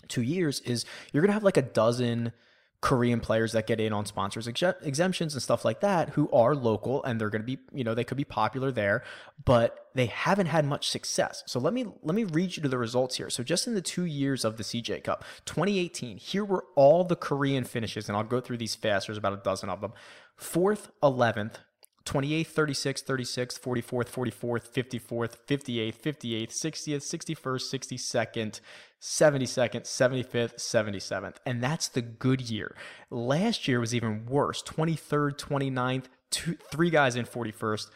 [0.07, 2.33] two years is you're gonna have like a dozen
[2.81, 6.55] Korean players that get in on sponsors ex- exemptions and stuff like that who are
[6.55, 9.03] local and they're going to be, you know, they could be popular there,
[9.45, 11.43] but they haven't had much success.
[11.45, 13.29] So let me let me read you to the results here.
[13.29, 17.15] So just in the 2 years of the CJ Cup, 2018, here were all the
[17.15, 19.07] Korean finishes and I'll go through these fast.
[19.07, 19.93] There's about a dozen of them.
[20.39, 21.57] 4th, 11th,
[22.05, 27.95] 28th, 36th, 36th, 44th, 44th, 54th, 58th, 58th, 60th, 61st,
[28.33, 28.59] 62nd,
[29.01, 31.35] 72nd, 75th, 77th.
[31.45, 32.75] And that's the good year.
[33.09, 37.89] Last year was even worse 23rd, 29th, two, three guys in 41st,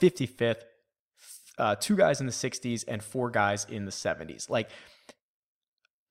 [0.00, 0.62] 55th,
[1.58, 4.50] uh, two guys in the 60s, and four guys in the 70s.
[4.50, 4.68] Like,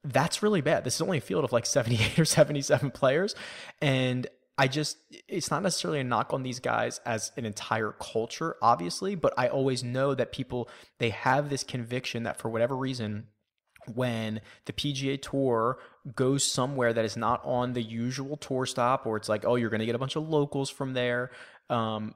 [0.06, 0.84] that's really bad.
[0.84, 3.36] This is only a field of like 78 or 77 players.
[3.82, 4.28] And
[4.58, 9.16] I just, it's not necessarily a knock on these guys as an entire culture, obviously,
[9.16, 13.28] but I always know that people, they have this conviction that for whatever reason,
[13.94, 15.80] when the PGA Tour
[16.16, 19.70] goes somewhere that is not on the usual tour stop, or it's like, oh, you're
[19.70, 21.32] going to get a bunch of locals from there,
[21.70, 22.14] um,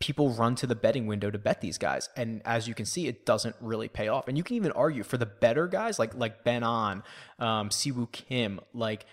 [0.00, 2.08] people run to the betting window to bet these guys.
[2.16, 4.28] And as you can see, it doesn't really pay off.
[4.28, 7.02] And you can even argue for the better guys like like Ben An
[7.38, 9.06] um, Siwoo Kim, like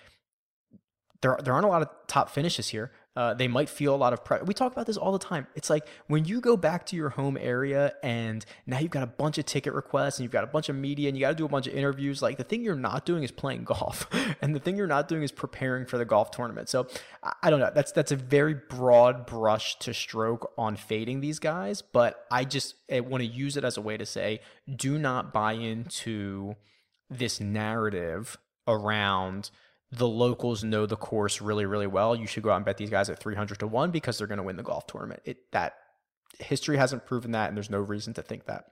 [1.21, 2.91] there there aren't a lot of top finishes here.
[3.15, 4.43] Uh, they might feel a lot of pressure.
[4.43, 5.47] We talk about this all the time.
[5.56, 9.08] It's like when you go back to your home area and now you've got a
[9.08, 11.36] bunch of ticket requests and you've got a bunch of media and you got to
[11.36, 12.21] do a bunch of interviews.
[12.21, 14.10] Like the thing you're not doing is playing golf,
[14.41, 16.67] and the thing you're not doing is preparing for the golf tournament.
[16.67, 16.88] So
[17.41, 17.71] I, don't know.
[17.73, 22.75] That's that's a very broad brush to stroke on fading these guys, but I just
[22.91, 24.41] want to use it as a way to say,
[24.75, 26.56] do not buy into
[27.10, 29.51] this narrative around
[29.97, 32.15] the locals know the course really, really well.
[32.15, 34.38] You should go out and bet these guys at 300 to 1 because they're going
[34.38, 35.21] to win the golf tournament.
[35.25, 35.75] It that
[36.39, 38.65] history hasn't proven that and there's no reason to think that.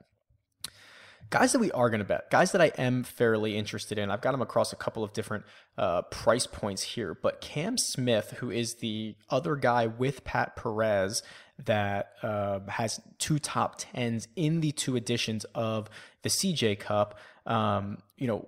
[1.29, 4.11] Guys that we are going to bet, guys that I am fairly interested in.
[4.11, 5.45] I've got them across a couple of different
[5.77, 11.23] uh, price points here, but Cam Smith, who is the other guy with Pat Perez
[11.65, 15.89] that uh, has two top tens in the two editions of
[16.23, 17.17] the CJ Cup.
[17.45, 18.47] Um, you know,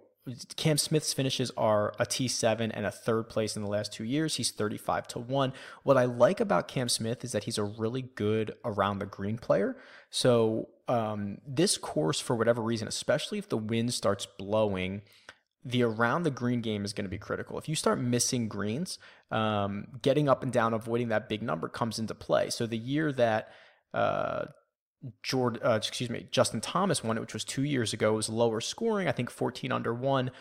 [0.55, 4.35] Cam Smith's finishes are a T7 and a third place in the last two years.
[4.35, 5.53] He's 35 to 1.
[5.83, 9.37] What I like about Cam Smith is that he's a really good around the green
[9.37, 9.77] player.
[10.09, 15.03] So, um, this course, for whatever reason, especially if the wind starts blowing,
[15.63, 17.59] the around the green game is going to be critical.
[17.59, 18.97] If you start missing greens,
[19.29, 22.49] um, getting up and down, avoiding that big number comes into play.
[22.49, 23.49] So, the year that
[23.93, 24.45] uh,
[25.23, 28.13] Jordan, uh, excuse me, Justin Thomas won it, which was two years ago.
[28.13, 30.31] It was lower scoring, I think 14 under one.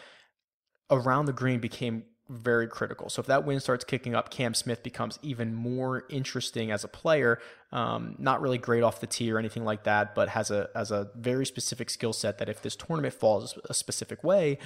[0.91, 3.11] Around the green became very critical.
[3.11, 6.89] So if that wind starts kicking up, Cam Smith becomes even more interesting as a
[6.89, 7.39] player.
[7.71, 10.91] Um, not really great off the tee or anything like that, but has a has
[10.91, 14.59] a very specific skill set that if this tournament falls a specific way,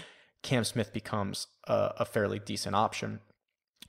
[0.42, 3.20] Cam Smith becomes a, a fairly decent option.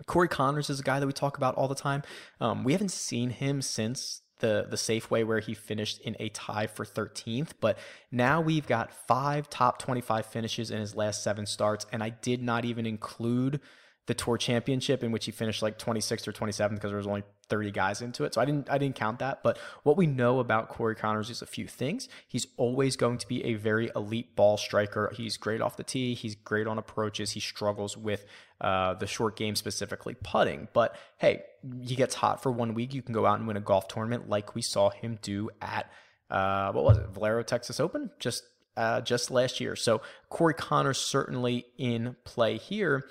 [0.06, 2.04] Corey Conners is a guy that we talk about all the time.
[2.40, 6.68] Um, we haven't seen him since the the Safeway where he finished in a tie
[6.68, 7.52] for 13th.
[7.60, 7.78] But
[8.12, 12.42] now we've got five top 25 finishes in his last seven starts, and I did
[12.42, 13.62] not even include
[14.10, 17.22] the tour championship in which he finished like 26th or 27th because there was only
[17.48, 18.34] 30 guys into it.
[18.34, 19.44] So I didn't I didn't count that.
[19.44, 22.10] But what we know about Corey Conners is a few things.
[22.28, 25.14] He's always going to be a very elite ball striker.
[25.16, 26.16] He's great off the tee.
[26.16, 27.32] He's great on approaches.
[27.32, 28.26] He struggles with
[28.60, 30.70] uh, the short game, specifically putting.
[30.74, 31.44] But hey,
[31.80, 32.96] he gets hot for one week.
[32.96, 35.92] You can go out and win a golf tournament like we saw him do at
[36.32, 38.44] uh, what was it, Valero Texas Open, just
[38.76, 39.76] uh, just last year.
[39.76, 43.06] So Corey Conners certainly in play here.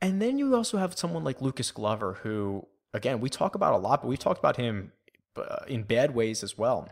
[0.00, 3.78] And then you also have someone like Lucas Glover, who, again, we talk about a
[3.78, 4.92] lot, but we've talked about him
[5.36, 6.88] uh, in bad ways as well.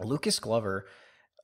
[0.00, 0.86] Lucas Glover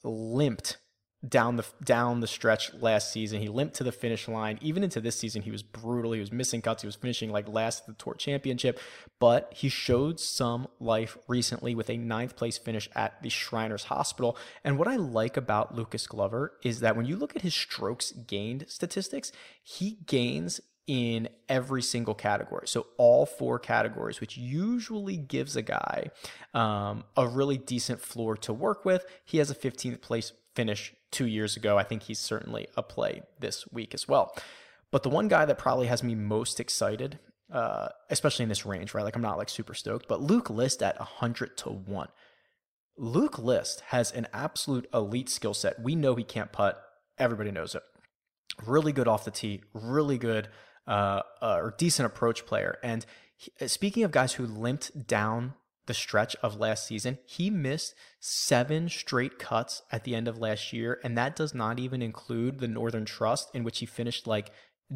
[0.02, 0.78] limped
[1.26, 3.40] down the down the stretch last season.
[3.40, 4.58] He limped to the finish line.
[4.60, 6.12] Even into this season, he was brutal.
[6.12, 6.82] He was missing cuts.
[6.82, 8.78] He was finishing like last at the Tour Championship,
[9.18, 14.36] but he showed some life recently with a ninth place finish at the Shriners Hospital.
[14.62, 18.12] And what I like about Lucas Glover is that when you look at his strokes
[18.12, 22.68] gained statistics, he gains in every single category.
[22.68, 26.10] So all four categories, which usually gives a guy
[26.54, 29.04] um, a really decent floor to work with.
[29.24, 31.76] He has a 15th place finish two years ago.
[31.76, 34.34] I think he's certainly a play this week as well.
[34.92, 37.18] But the one guy that probably has me most excited,
[37.52, 39.02] uh, especially in this range, right?
[39.02, 42.08] Like I'm not like super stoked, but Luke List at 100 to 1.
[42.98, 45.82] Luke List has an absolute elite skill set.
[45.82, 46.80] We know he can't putt.
[47.18, 47.82] Everybody knows it.
[48.64, 50.48] Really good off the tee, really good
[50.86, 52.78] uh, uh, or decent approach player.
[52.82, 53.04] And
[53.36, 55.54] he, uh, speaking of guys who limped down
[55.86, 60.72] the stretch of last season, he missed seven straight cuts at the end of last
[60.72, 61.00] year.
[61.04, 64.50] And that does not even include the Northern Trust, in which he finished like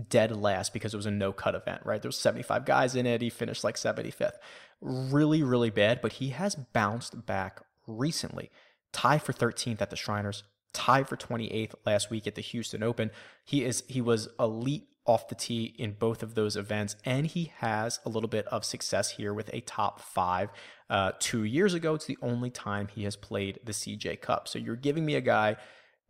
[0.09, 2.01] dead last because it was a no cut event, right?
[2.01, 3.23] There was 75 guys in it.
[3.23, 4.39] He finished like 75th.
[4.81, 8.51] Really, really bad, but he has bounced back recently.
[8.93, 13.11] Tie for 13th at the Shriners, tied for 28th last week at the Houston Open.
[13.45, 17.53] He is he was elite off the tee in both of those events, and he
[17.59, 20.51] has a little bit of success here with a top five.
[20.89, 24.49] Uh, two years ago, it's the only time he has played the CJ Cup.
[24.49, 25.57] So you're giving me a guy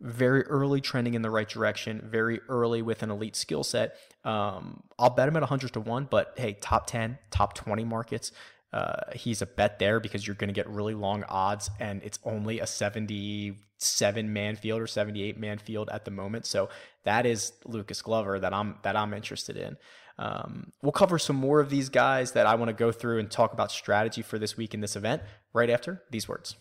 [0.01, 3.97] very early trending in the right direction, very early with an elite skill set.
[4.25, 8.33] Um, I'll bet him at 100 to 1, but hey, top 10, top 20 markets.
[8.73, 12.19] Uh, he's a bet there because you're going to get really long odds, and it's
[12.25, 16.47] only a 77 man field or 78 man field at the moment.
[16.47, 16.69] So
[17.05, 19.77] that is Lucas Glover that I'm that I'm interested in.
[20.19, 23.31] Um, we'll cover some more of these guys that I want to go through and
[23.31, 26.57] talk about strategy for this week in this event right after these words.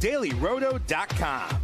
[0.00, 1.63] DailyRoto.com.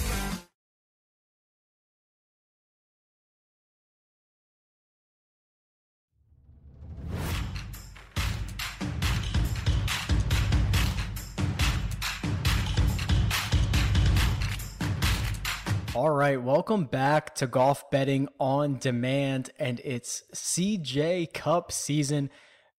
[15.93, 22.29] All right, welcome back to Golf Betting on Demand, and it's CJ Cup season.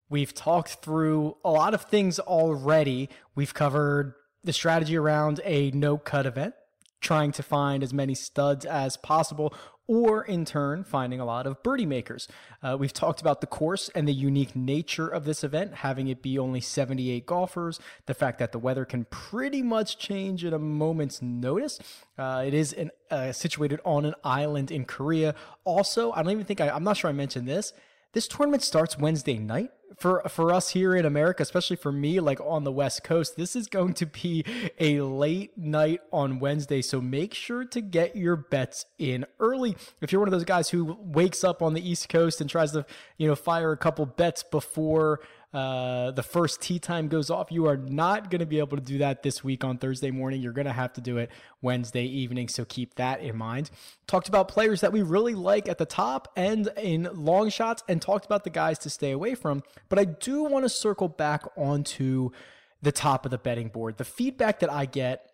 [0.09, 3.09] We've talked through a lot of things already.
[3.35, 6.55] We've covered the strategy around a no cut event,
[7.01, 9.53] trying to find as many studs as possible,
[9.87, 12.27] or in turn, finding a lot of birdie makers.
[12.61, 16.21] Uh, we've talked about the course and the unique nature of this event, having it
[16.21, 20.59] be only 78 golfers, the fact that the weather can pretty much change at a
[20.59, 21.79] moment's notice.
[22.17, 25.35] Uh, it is in, uh, situated on an island in Korea.
[25.65, 27.73] Also, I don't even think I, I'm not sure I mentioned this.
[28.13, 32.39] This tournament starts Wednesday night for for us here in America, especially for me, like
[32.41, 33.35] on the West Coast.
[33.35, 34.45] This is going to be
[34.79, 39.75] a late night on Wednesday, so make sure to get your bets in early.
[39.99, 42.71] If you're one of those guys who wakes up on the East Coast and tries
[42.73, 42.85] to,
[43.17, 45.19] you know, fire a couple bets before
[45.53, 47.51] uh, the first tee time goes off.
[47.51, 50.41] You are not going to be able to do that this week on Thursday morning.
[50.41, 51.29] You're going to have to do it
[51.61, 52.47] Wednesday evening.
[52.47, 53.69] So keep that in mind.
[54.07, 58.01] Talked about players that we really like at the top and in long shots, and
[58.01, 59.61] talked about the guys to stay away from.
[59.89, 62.31] But I do want to circle back onto
[62.81, 63.97] the top of the betting board.
[63.97, 65.29] The feedback that I get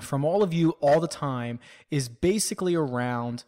[0.00, 1.58] from all of you all the time
[1.90, 3.42] is basically around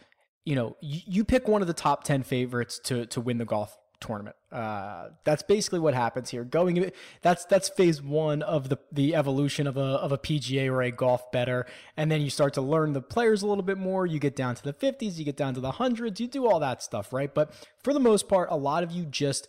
[0.44, 3.44] you know you, you pick one of the top 10 favorites to to win the
[3.44, 4.36] golf tournament.
[4.50, 6.44] Uh, that's basically what happens here.
[6.44, 6.90] Going
[7.22, 10.90] that's that's phase one of the the evolution of a of a PGA or a
[10.90, 14.04] golf bettor, and then you start to learn the players a little bit more.
[14.04, 16.60] You get down to the fifties, you get down to the hundreds, you do all
[16.60, 17.32] that stuff, right?
[17.32, 19.48] But for the most part, a lot of you just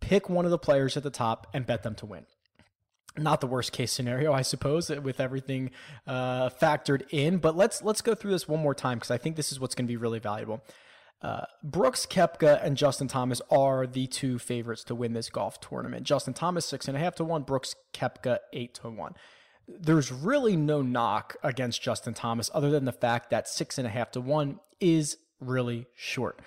[0.00, 2.24] pick one of the players at the top and bet them to win
[3.16, 5.70] not the worst case scenario, I suppose, with everything
[6.06, 7.38] uh, factored in.
[7.38, 9.74] But let's let's go through this one more time because I think this is what's
[9.74, 10.62] going to be really valuable.
[11.20, 16.04] Uh, Brooks Koepka and Justin Thomas are the two favorites to win this golf tournament.
[16.04, 19.14] Justin Thomas six and a half to one, Brooks Koepka eight to one.
[19.66, 23.90] There's really no knock against Justin Thomas other than the fact that six and a
[23.90, 26.40] half to one is really short.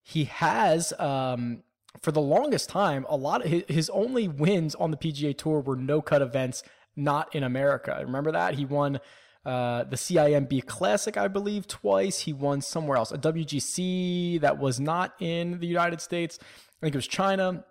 [0.00, 1.62] He has, um,
[2.00, 5.60] for the longest time, a lot of his, his only wins on the PGA Tour
[5.60, 6.62] were no cut events,
[6.94, 7.98] not in America.
[8.00, 9.00] Remember that he won
[9.44, 12.20] uh, the CIMB Classic, I believe, twice.
[12.20, 16.38] He won somewhere else, a WGC that was not in the United States.
[16.40, 17.64] I think it was China.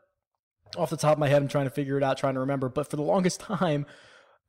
[0.77, 2.69] Off the top of my head, I'm trying to figure it out, trying to remember.
[2.69, 3.85] But for the longest time,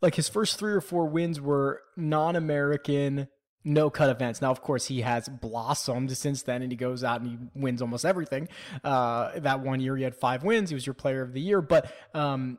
[0.01, 3.29] like his first three or four wins were non American,
[3.65, 4.43] no cut events.
[4.43, 7.81] Now, of course, he has blossomed since then and he goes out and he wins
[7.81, 8.49] almost everything.
[8.83, 10.69] Uh, that one year, he had five wins.
[10.69, 11.63] He was your player of the year.
[11.63, 12.59] But um,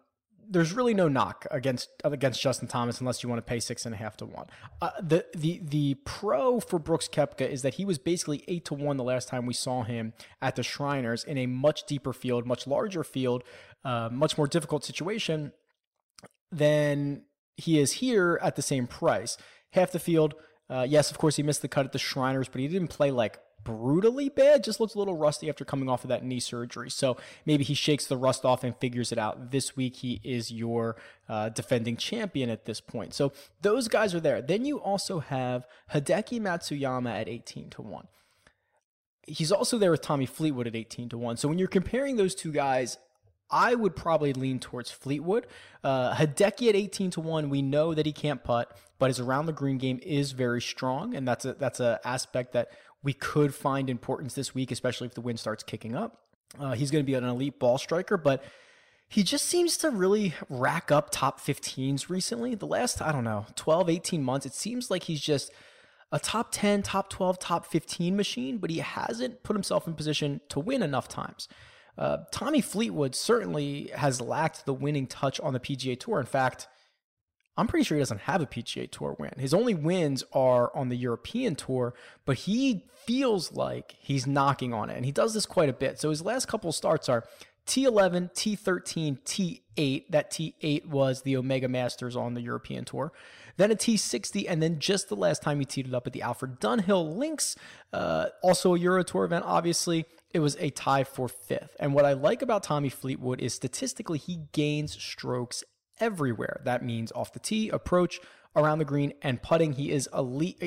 [0.49, 3.93] there's really no knock against against Justin Thomas unless you want to pay six and
[3.93, 4.47] a half to one.
[4.81, 8.73] Uh, the the the pro for Brooks Koepka is that he was basically eight to
[8.73, 12.45] one the last time we saw him at the Shriners in a much deeper field,
[12.45, 13.43] much larger field,
[13.83, 15.51] uh, much more difficult situation
[16.51, 17.23] than
[17.57, 19.37] he is here at the same price.
[19.73, 20.35] Half the field.
[20.69, 23.11] Uh, yes, of course, he missed the cut at the Shriners, but he didn't play
[23.11, 26.89] like brutally bad, just looks a little rusty after coming off of that knee surgery.
[26.89, 29.51] So maybe he shakes the rust off and figures it out.
[29.51, 30.95] This week, he is your
[31.27, 33.13] uh, defending champion at this point.
[33.13, 34.41] So those guys are there.
[34.41, 38.07] Then you also have Hideki Matsuyama at 18 to 1.
[39.27, 41.37] He's also there with Tommy Fleetwood at 18 to 1.
[41.37, 42.97] So when you're comparing those two guys,
[43.49, 45.47] I would probably lean towards Fleetwood.
[45.83, 49.45] Uh, Hideki at 18 to 1, we know that he can't putt, but his around
[49.45, 51.15] the green game is very strong.
[51.15, 52.69] And that's a, that's an aspect that
[53.05, 56.21] we could find importance this week, especially if the wind starts kicking up.
[56.59, 58.43] Uh, he's going to be an elite ball striker, but
[59.07, 62.55] he just seems to really rack up top 15s recently.
[62.55, 65.51] The last, I don't know, 12, 18 months, it seems like he's just
[66.11, 70.41] a top 10, top 12, top 15 machine, but he hasn't put himself in position
[70.49, 71.47] to win enough times.
[71.99, 76.19] Uh, Tommy Fleetwood certainly has lacked the winning touch on the PGA Tour.
[76.19, 76.67] In fact,
[77.57, 79.31] I'm pretty sure he doesn't have a PGA Tour win.
[79.37, 81.93] His only wins are on the European Tour,
[82.25, 85.99] but he feels like he's knocking on it, and he does this quite a bit.
[85.99, 87.23] So his last couple starts are
[87.65, 90.03] T11, T13, T8.
[90.09, 93.11] That T8 was the Omega Masters on the European Tour.
[93.57, 96.21] Then a T60, and then just the last time he teed it up at the
[96.21, 97.55] Alfred Dunhill Links,
[97.93, 100.05] uh, also a Euro Tour event, obviously.
[100.33, 101.75] It was a tie for fifth.
[101.79, 105.63] And what I like about Tommy Fleetwood is statistically, he gains strokes
[105.99, 106.61] everywhere.
[106.63, 108.19] That means off the tee, approach,
[108.55, 109.73] around the green, and putting.
[109.73, 110.59] He is elite.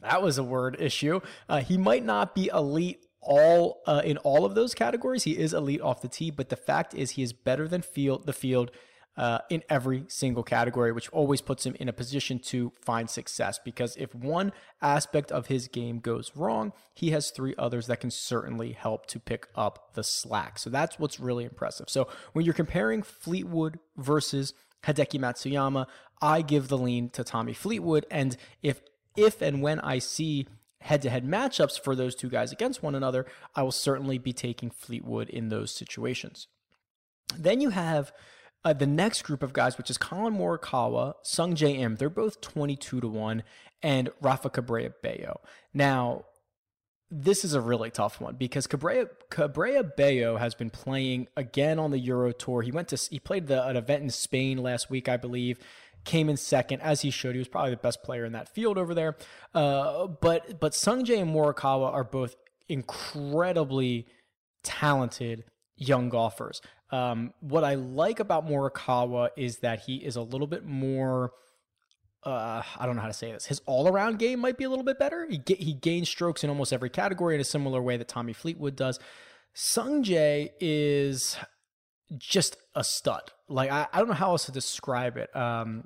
[0.00, 1.20] That was a word issue.
[1.48, 5.24] Uh, he might not be elite all uh, in all of those categories.
[5.24, 8.26] He is elite off the tee, but the fact is he is better than field
[8.26, 8.70] the field
[9.18, 13.58] uh, in every single category, which always puts him in a position to find success.
[13.62, 18.12] Because if one aspect of his game goes wrong, he has three others that can
[18.12, 20.58] certainly help to pick up the slack.
[20.58, 21.90] So that's what's really impressive.
[21.90, 24.54] So when you're comparing Fleetwood versus
[24.84, 25.86] Hideki Matsuyama,
[26.22, 28.06] I give the lean to Tommy Fleetwood.
[28.10, 28.80] And if
[29.16, 30.46] if and when I see
[30.80, 34.32] head to head matchups for those two guys against one another, I will certainly be
[34.32, 36.46] taking Fleetwood in those situations.
[37.36, 38.12] Then you have
[38.64, 41.96] uh, the next group of guys, which is Collin Morikawa, Sungjae Im.
[41.96, 43.42] They're both 22 to 1,
[43.82, 45.40] and Rafa Cabrera Bello.
[45.72, 46.24] Now,
[47.10, 51.90] this is a really tough one because Cabrera, Cabrera Bello has been playing again on
[51.90, 52.62] the Euro Tour.
[52.62, 55.58] He went to he played the, an event in Spain last week, I believe
[56.04, 57.34] came in second as he should.
[57.34, 59.16] He was probably the best player in that field over there.
[59.54, 62.34] Uh, but but Sungjae and Morikawa are both
[62.68, 64.06] incredibly
[64.62, 65.44] talented
[65.76, 66.60] young golfers.
[66.90, 71.32] Um, what I like about Morikawa is that he is a little bit more.
[72.24, 73.46] Uh, I don't know how to say this.
[73.46, 75.26] His all-around game might be a little bit better.
[75.28, 78.32] He get, he gains strokes in almost every category in a similar way that Tommy
[78.32, 78.98] Fleetwood does.
[79.54, 81.36] Sungjae is
[82.16, 83.32] just a stud.
[83.48, 85.34] Like I, I don't know how else to describe it.
[85.36, 85.84] Um,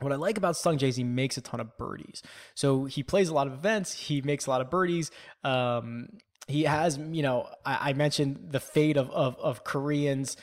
[0.00, 2.22] what I like about Sung Jae is he makes a ton of birdies.
[2.54, 3.92] So he plays a lot of events.
[3.92, 5.10] He makes a lot of birdies.
[5.42, 6.08] Um,
[6.48, 10.36] he has, you know, I, I mentioned the fate of, of, of Koreans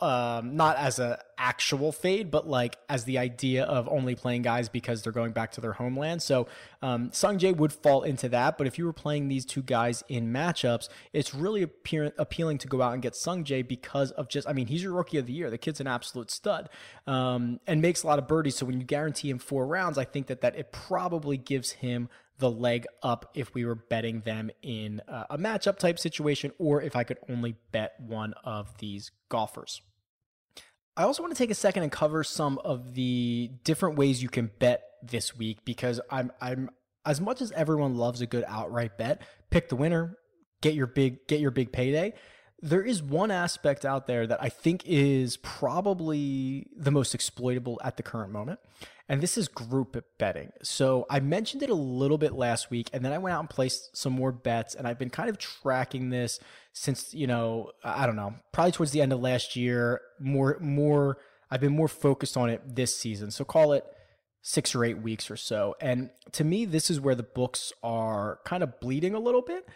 [0.00, 4.68] um, not as a actual fade, but like as the idea of only playing guys
[4.68, 6.22] because they're going back to their homeland.
[6.22, 6.48] So
[6.82, 8.58] um, Sung Jae would fall into that.
[8.58, 12.68] But if you were playing these two guys in matchups, it's really appear- appealing to
[12.68, 15.26] go out and get Sung Jae because of just, I mean, he's your rookie of
[15.26, 15.50] the year.
[15.50, 16.68] The kid's an absolute stud
[17.06, 18.56] um, and makes a lot of birdies.
[18.56, 22.08] So when you guarantee him four rounds, I think that that it probably gives him
[22.38, 26.82] the leg up if we were betting them in uh, a matchup type situation or
[26.82, 29.80] if I could only bet one of these golfers.
[30.96, 34.28] I also want to take a second and cover some of the different ways you
[34.28, 36.70] can bet this week because I'm I'm
[37.04, 40.16] as much as everyone loves a good outright bet, pick the winner,
[40.62, 42.14] get your big get your big payday
[42.66, 47.96] there is one aspect out there that I think is probably the most exploitable at
[47.96, 48.58] the current moment,
[49.08, 50.50] and this is group betting.
[50.62, 53.48] So I mentioned it a little bit last week, and then I went out and
[53.48, 56.40] placed some more bets, and I've been kind of tracking this
[56.72, 60.00] since you know I don't know, probably towards the end of last year.
[60.18, 61.18] More, more,
[61.50, 63.30] I've been more focused on it this season.
[63.30, 63.84] So call it
[64.42, 65.76] six or eight weeks or so.
[65.80, 69.68] And to me, this is where the books are kind of bleeding a little bit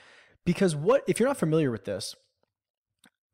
[0.44, 2.16] because what if you're not familiar with this?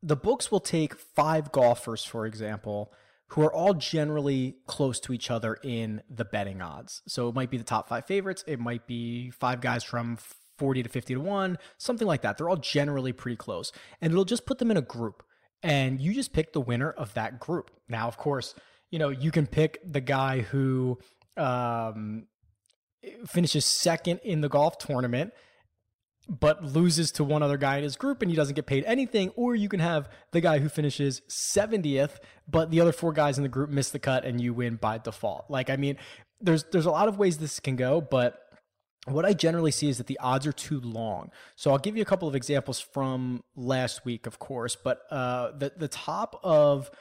[0.07, 2.93] The books will take five golfers, for example,
[3.31, 7.01] who are all generally close to each other in the betting odds.
[7.07, 8.41] So it might be the top five favorites.
[8.47, 10.17] It might be five guys from
[10.57, 12.37] 40 to 50 to 1, something like that.
[12.37, 13.73] They're all generally pretty close.
[13.99, 15.23] And it'll just put them in a group.
[15.61, 17.69] And you just pick the winner of that group.
[17.89, 18.55] Now, of course,
[18.91, 20.99] you know, you can pick the guy who
[21.35, 22.27] um,
[23.27, 25.33] finishes second in the golf tournament
[26.29, 29.29] but loses to one other guy in his group and he doesn't get paid anything.
[29.35, 33.43] Or you can have the guy who finishes 70th, but the other four guys in
[33.43, 35.45] the group miss the cut and you win by default.
[35.49, 35.97] Like, I mean,
[36.39, 38.39] there's there's a lot of ways this can go, but
[39.05, 41.31] what I generally see is that the odds are too long.
[41.55, 45.51] So I'll give you a couple of examples from last week, of course, but uh,
[45.57, 46.91] the the top of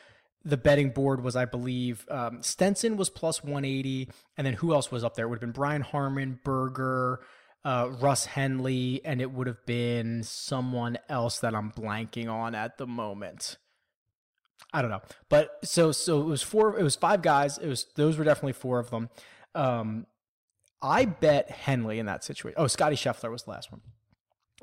[0.45, 4.09] the betting board was, I believe, um, Stenson was plus 180,
[4.39, 5.27] and then who else was up there?
[5.27, 7.21] It would have been Brian Harman, Berger,
[7.67, 12.79] uh, Russ Henley, and it would have been someone else that I'm blanking on at
[12.79, 13.57] the moment.
[14.73, 16.79] I don't know, but so so it was four.
[16.79, 17.59] It was five guys.
[17.59, 19.11] It was those were definitely four of them.
[19.57, 20.07] Um,
[20.81, 22.55] I bet Henley in that situation.
[22.57, 23.81] Oh, Scotty Scheffler was the last one.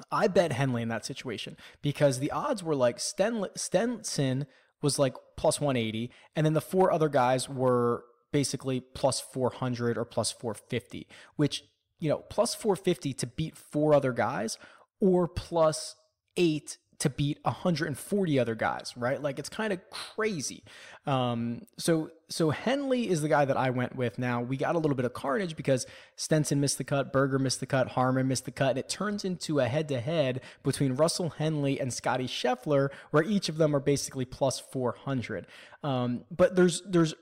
[0.10, 4.46] I bet Henley in that situation because the odds were like Sten, Stenson
[4.82, 10.06] was like plus 180, and then the four other guys were basically plus 400 or
[10.06, 11.64] plus 450, which
[12.04, 14.58] you know, plus 450 to beat four other guys
[15.00, 15.96] or plus
[16.36, 19.22] eight to beat 140 other guys, right?
[19.22, 20.64] Like it's kind of crazy.
[21.06, 24.18] Um, so so Henley is the guy that I went with.
[24.18, 25.86] Now we got a little bit of carnage because
[26.16, 29.26] Stenson missed the cut, Berger missed the cut, Harman missed the cut, and it turns
[29.26, 34.24] into a head-to-head between Russell Henley and Scotty Scheffler, where each of them are basically
[34.24, 35.46] plus 400.
[35.84, 37.14] Um, but there's there's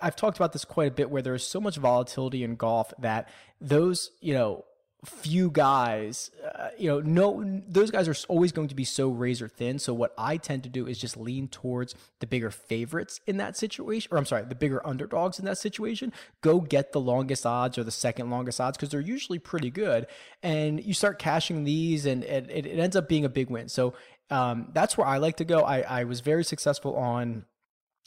[0.00, 3.28] I've talked about this quite a bit, where there's so much volatility in golf that
[3.60, 4.64] those you know
[5.04, 9.48] few guys, uh, you know, no, those guys are always going to be so razor
[9.48, 9.80] thin.
[9.80, 13.56] So what I tend to do is just lean towards the bigger favorites in that
[13.56, 16.12] situation, or I'm sorry, the bigger underdogs in that situation.
[16.40, 20.06] Go get the longest odds or the second longest odds because they're usually pretty good,
[20.40, 23.68] and you start cashing these, and, it, it ends up being a big win.
[23.68, 23.94] So
[24.30, 25.62] um, that's where I like to go.
[25.62, 27.44] I, I was very successful on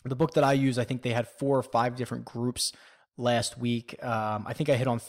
[0.05, 0.79] the book that I use.
[0.79, 2.71] I think they had four or five different groups
[3.17, 4.01] last week.
[4.01, 4.99] Um, I think I hit on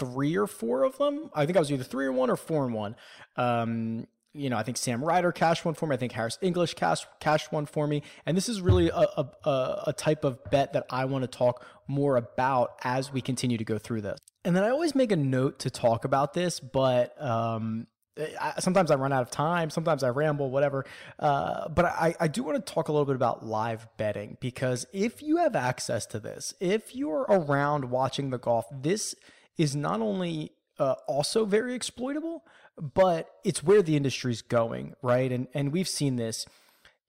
[0.00, 1.30] three or four of them.
[1.34, 2.96] I think I was either three or one or four and one.
[3.36, 5.94] Um, you know, I think Sam Ryder cashed one for me.
[5.94, 8.02] I think Harris English cashed cashed one for me.
[8.26, 8.94] And this is really a,
[9.44, 13.58] a, a type of bet that I want to talk more about as we continue
[13.58, 14.18] to go through this.
[14.44, 17.88] And then I always make a note to talk about this, but um,
[18.40, 19.70] I, sometimes I run out of time.
[19.70, 20.84] Sometimes I ramble, whatever.
[21.18, 24.86] Uh, but I, I do want to talk a little bit about live betting because
[24.92, 29.14] if you have access to this, if you're around watching the golf, this
[29.60, 32.42] is not only uh, also very exploitable,
[32.80, 35.30] but it's where the industry's going, right?
[35.30, 36.46] And and we've seen this,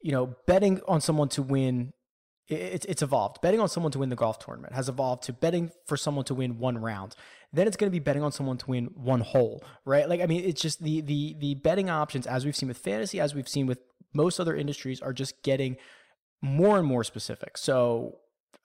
[0.02, 1.93] you know, betting on someone to win.
[2.49, 3.39] It's it's evolved.
[3.41, 6.36] Betting on someone to win the golf tournament has evolved to betting for someone to
[6.36, 7.16] win one round.
[7.54, 10.10] Then it's going to be betting on someone to win one hole, right?
[10.10, 13.22] Like I mean, it's just the the the betting options as we've seen with fantasy,
[13.22, 13.80] as we've seen with
[14.14, 15.78] most other industries, are just getting
[16.41, 17.58] more and more specific.
[17.58, 18.18] So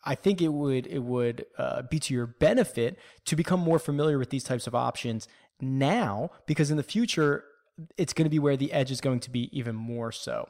[0.05, 4.19] I think it would it would uh, be to your benefit to become more familiar
[4.19, 5.27] with these types of options
[5.61, 7.45] now, because in the future
[7.97, 10.49] it's going to be where the edge is going to be even more so.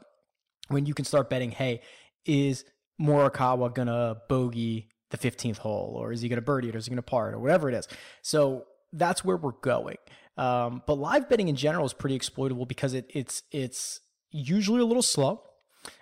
[0.69, 1.81] When you can start betting, hey,
[2.25, 2.65] is
[3.01, 6.89] Morikawa gonna bogey the 15th hole, or is he gonna birdie it, or is he
[6.89, 7.87] gonna par it, or whatever it is.
[8.21, 9.97] So that's where we're going.
[10.37, 14.85] Um, but live betting in general is pretty exploitable because it, it's it's usually a
[14.85, 15.41] little slow.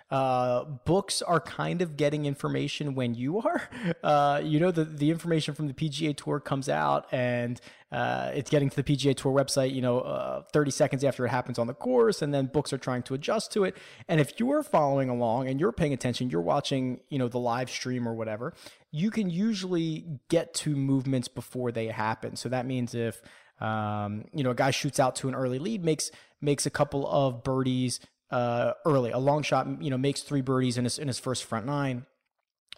[0.08, 3.68] Uh, books are kind of getting information when you are.
[4.02, 8.50] Uh, you know, the, the information from the PGA Tour comes out and uh, it's
[8.50, 11.66] getting to the PGA Tour website, you know, uh, 30 seconds after it happens on
[11.66, 13.76] the course, and then books are trying to adjust to it.
[14.08, 17.70] And if you're following along and you're paying attention, you're watching, you know, the live
[17.70, 18.54] stream or whatever,
[18.92, 22.36] you can usually get to movements before they happen.
[22.36, 23.20] So that means if
[23.60, 27.08] um, you know, a guy shoots out to an early lead, makes makes a couple
[27.08, 28.00] of birdies,
[28.30, 29.10] uh, early.
[29.10, 32.06] A long shot, you know, makes three birdies in his in his first front nine,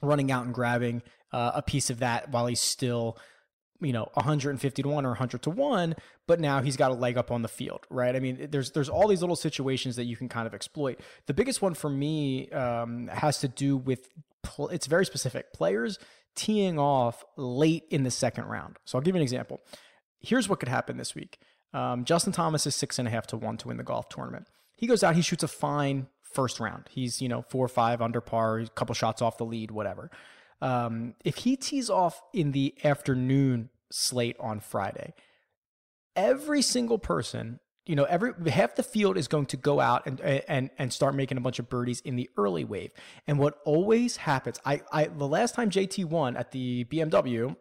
[0.03, 3.19] running out and grabbing uh, a piece of that while he's still,
[3.81, 5.95] you know, 150 to one or 100 to one.
[6.27, 8.15] But now he's got a leg up on the field, right?
[8.15, 11.01] I mean, there's there's all these little situations that you can kind of exploit.
[11.27, 14.09] The biggest one for me um, has to do with
[14.43, 15.99] pl- it's very specific players
[16.37, 18.77] teeing off late in the second round.
[18.85, 19.61] So I'll give you an example.
[20.21, 21.39] Here's what could happen this week.
[21.73, 24.47] Um, Justin Thomas is six and a half to one to win the golf tournament.
[24.79, 26.85] He goes out, he shoots a fine first round.
[26.89, 30.11] He's, you know, four or five under par, a couple shots off the lead, whatever.
[30.63, 35.15] Um, if he tees off in the afternoon slate on Friday,
[36.15, 40.21] every single person, you know, every half the field is going to go out and
[40.21, 42.93] and and start making a bunch of birdies in the early wave.
[43.27, 47.57] And what always happens, I I the last time JT won at the BMW,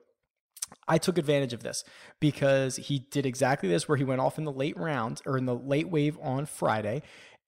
[0.88, 1.84] I took advantage of this
[2.20, 5.46] because he did exactly this where he went off in the late round or in
[5.46, 7.02] the late wave on Friday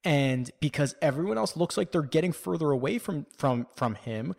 [0.03, 4.35] and because everyone else looks like they're getting further away from from from him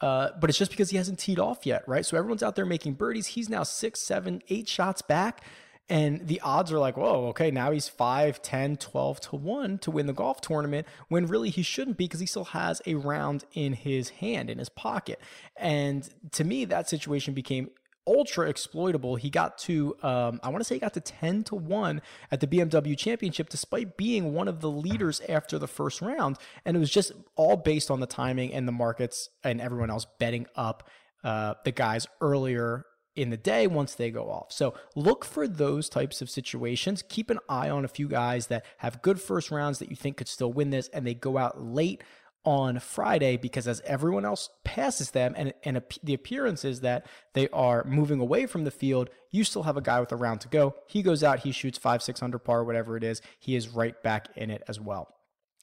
[0.00, 2.06] uh, but it's just because he hasn't teed off yet, right?
[2.06, 3.28] So everyone's out there making birdies.
[3.28, 5.42] He's now six, seven, eight shots back.
[5.90, 9.90] And the odds are like, whoa, okay, now he's 5, 10, 12 to 1 to
[9.90, 13.44] win the golf tournament when really he shouldn't be because he still has a round
[13.54, 15.18] in his hand, in his pocket.
[15.56, 17.70] And to me, that situation became
[18.08, 19.16] ultra exploitable.
[19.16, 22.00] He got to, um, I want to say he got to 10 to 1
[22.30, 26.38] at the BMW Championship, despite being one of the leaders after the first round.
[26.64, 30.06] And it was just all based on the timing and the markets and everyone else
[30.18, 30.88] betting up
[31.22, 34.52] uh, the guys earlier in the day once they go off.
[34.52, 37.02] So look for those types of situations.
[37.02, 40.16] Keep an eye on a few guys that have good first rounds that you think
[40.16, 42.02] could still win this and they go out late
[42.44, 47.48] on Friday because as everyone else passes them and, and the appearance is that they
[47.50, 50.48] are moving away from the field, you still have a guy with a round to
[50.48, 50.74] go.
[50.86, 53.20] He goes out, he shoots five, six under par, whatever it is.
[53.38, 55.14] He is right back in it as well.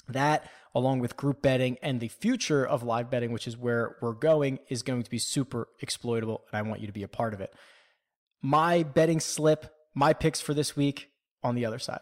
[0.08, 4.14] That, along with group betting and the future of live betting, which is where we're
[4.14, 7.34] going, is going to be super exploitable, and I want you to be a part
[7.34, 7.54] of it.
[8.42, 11.10] My betting slip, my picks for this week
[11.42, 12.02] on the other side.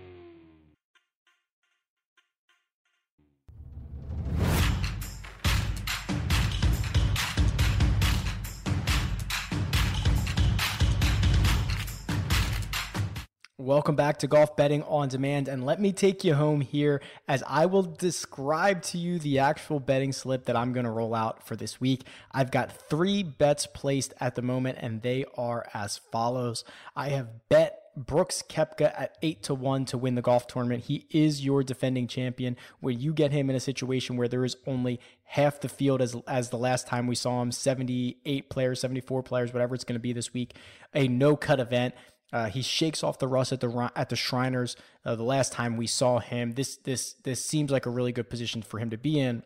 [13.61, 17.43] Welcome back to Golf Betting on Demand, and let me take you home here as
[17.45, 21.45] I will describe to you the actual betting slip that I'm going to roll out
[21.45, 22.05] for this week.
[22.31, 26.63] I've got three bets placed at the moment, and they are as follows.
[26.95, 30.85] I have bet Brooks Koepka at eight to one to win the golf tournament.
[30.85, 32.57] He is your defending champion.
[32.79, 36.15] Where you get him in a situation where there is only half the field as
[36.27, 39.99] as the last time we saw him, 78 players, 74 players, whatever it's going to
[39.99, 40.55] be this week,
[40.95, 41.93] a no cut event.
[42.33, 44.75] Uh, he shakes off the rust at the at the Shriners.
[45.05, 48.29] Uh, the last time we saw him, this this this seems like a really good
[48.29, 49.43] position for him to be in.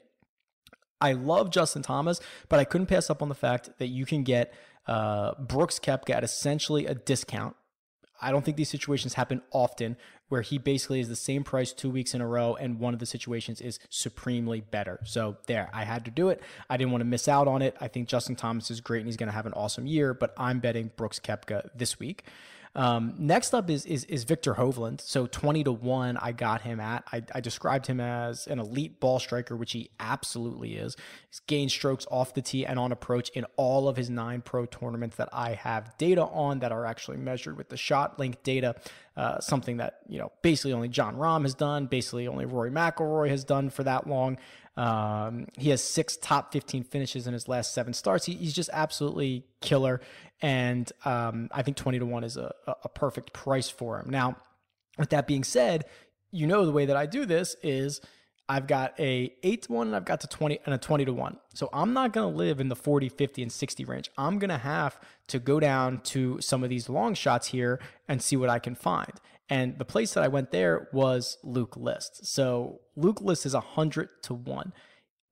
[1.02, 4.24] I love Justin Thomas, but I couldn't pass up on the fact that you can
[4.24, 4.54] get
[4.88, 7.56] uh, Brooks Koepka at essentially a discount.
[8.22, 9.98] I don't think these situations happen often
[10.30, 13.00] where he basically is the same price two weeks in a row, and one of
[13.00, 15.00] the situations is supremely better.
[15.04, 16.42] So, there, I had to do it.
[16.70, 17.76] I didn't want to miss out on it.
[17.80, 20.34] I think Justin Thomas is great and he's going to have an awesome year, but
[20.38, 22.24] I'm betting Brooks Koepka this week.
[22.76, 25.00] Um, next up is, is is Viktor Hovland.
[25.00, 27.06] So twenty to one, I got him at.
[27.12, 30.98] I, I described him as an elite ball striker, which he absolutely is.
[31.30, 34.66] He's gained strokes off the tee and on approach in all of his nine pro
[34.66, 38.76] tournaments that I have data on that are actually measured with the ShotLink data.
[39.16, 43.30] Uh, something that you know basically only Jon Rahm has done, basically only Rory McIlroy
[43.30, 44.38] has done for that long.
[44.78, 48.26] Um, he has six top 15 finishes in his last seven starts.
[48.26, 50.02] He, he's just absolutely killer.
[50.42, 54.10] And um, I think 20 to 1 is a, a perfect price for him.
[54.10, 54.38] Now,
[54.98, 55.86] with that being said,
[56.32, 58.02] you know the way that I do this is
[58.48, 61.14] I've got a 8 to 1 and I've got to 20 and a 20 to
[61.14, 61.38] 1.
[61.54, 64.12] So I'm not going to live in the 40, 50 and 60 range.
[64.18, 68.22] I'm going to have to go down to some of these long shots here and
[68.22, 69.14] see what I can find.
[69.50, 72.26] And the place that I went there was Luke List.
[72.26, 74.74] So Luke List is a 100 to 1.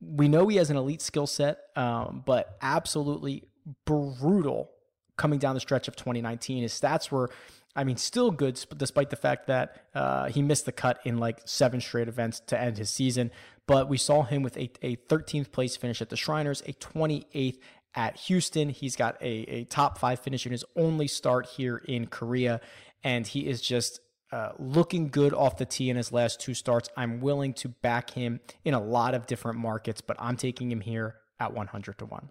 [0.02, 3.44] We know he has an elite skill set, um, but absolutely
[3.86, 4.72] brutal
[5.18, 6.64] coming down the stretch of 2019.
[6.64, 7.30] His stats were,
[7.76, 11.42] I mean, still good, despite the fact that uh, he missed the cut in like
[11.46, 13.32] seven straight events to end his season.
[13.68, 17.60] But we saw him with a, a 13th place finish at the Shriners, a 28th
[17.96, 18.70] at Houston.
[18.70, 22.60] He's got a, a top five finish in his only start here in Korea.
[23.04, 24.00] And he is just
[24.32, 26.90] uh, looking good off the tee in his last two starts.
[26.98, 30.82] I'm willing to back him in a lot of different markets, but I'm taking him
[30.82, 32.30] here at 100 to 1.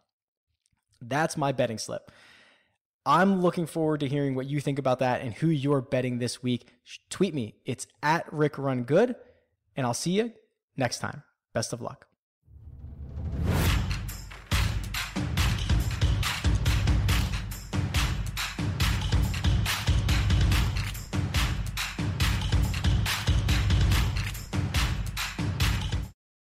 [1.00, 2.10] That's my betting slip.
[3.04, 6.42] I'm looking forward to hearing what you think about that and who you're betting this
[6.42, 6.68] week.
[7.10, 7.56] Tweet me.
[7.64, 9.16] It's at Rick Run Good,
[9.76, 10.32] and I'll see you
[10.76, 11.24] next time.
[11.52, 12.06] Best of luck.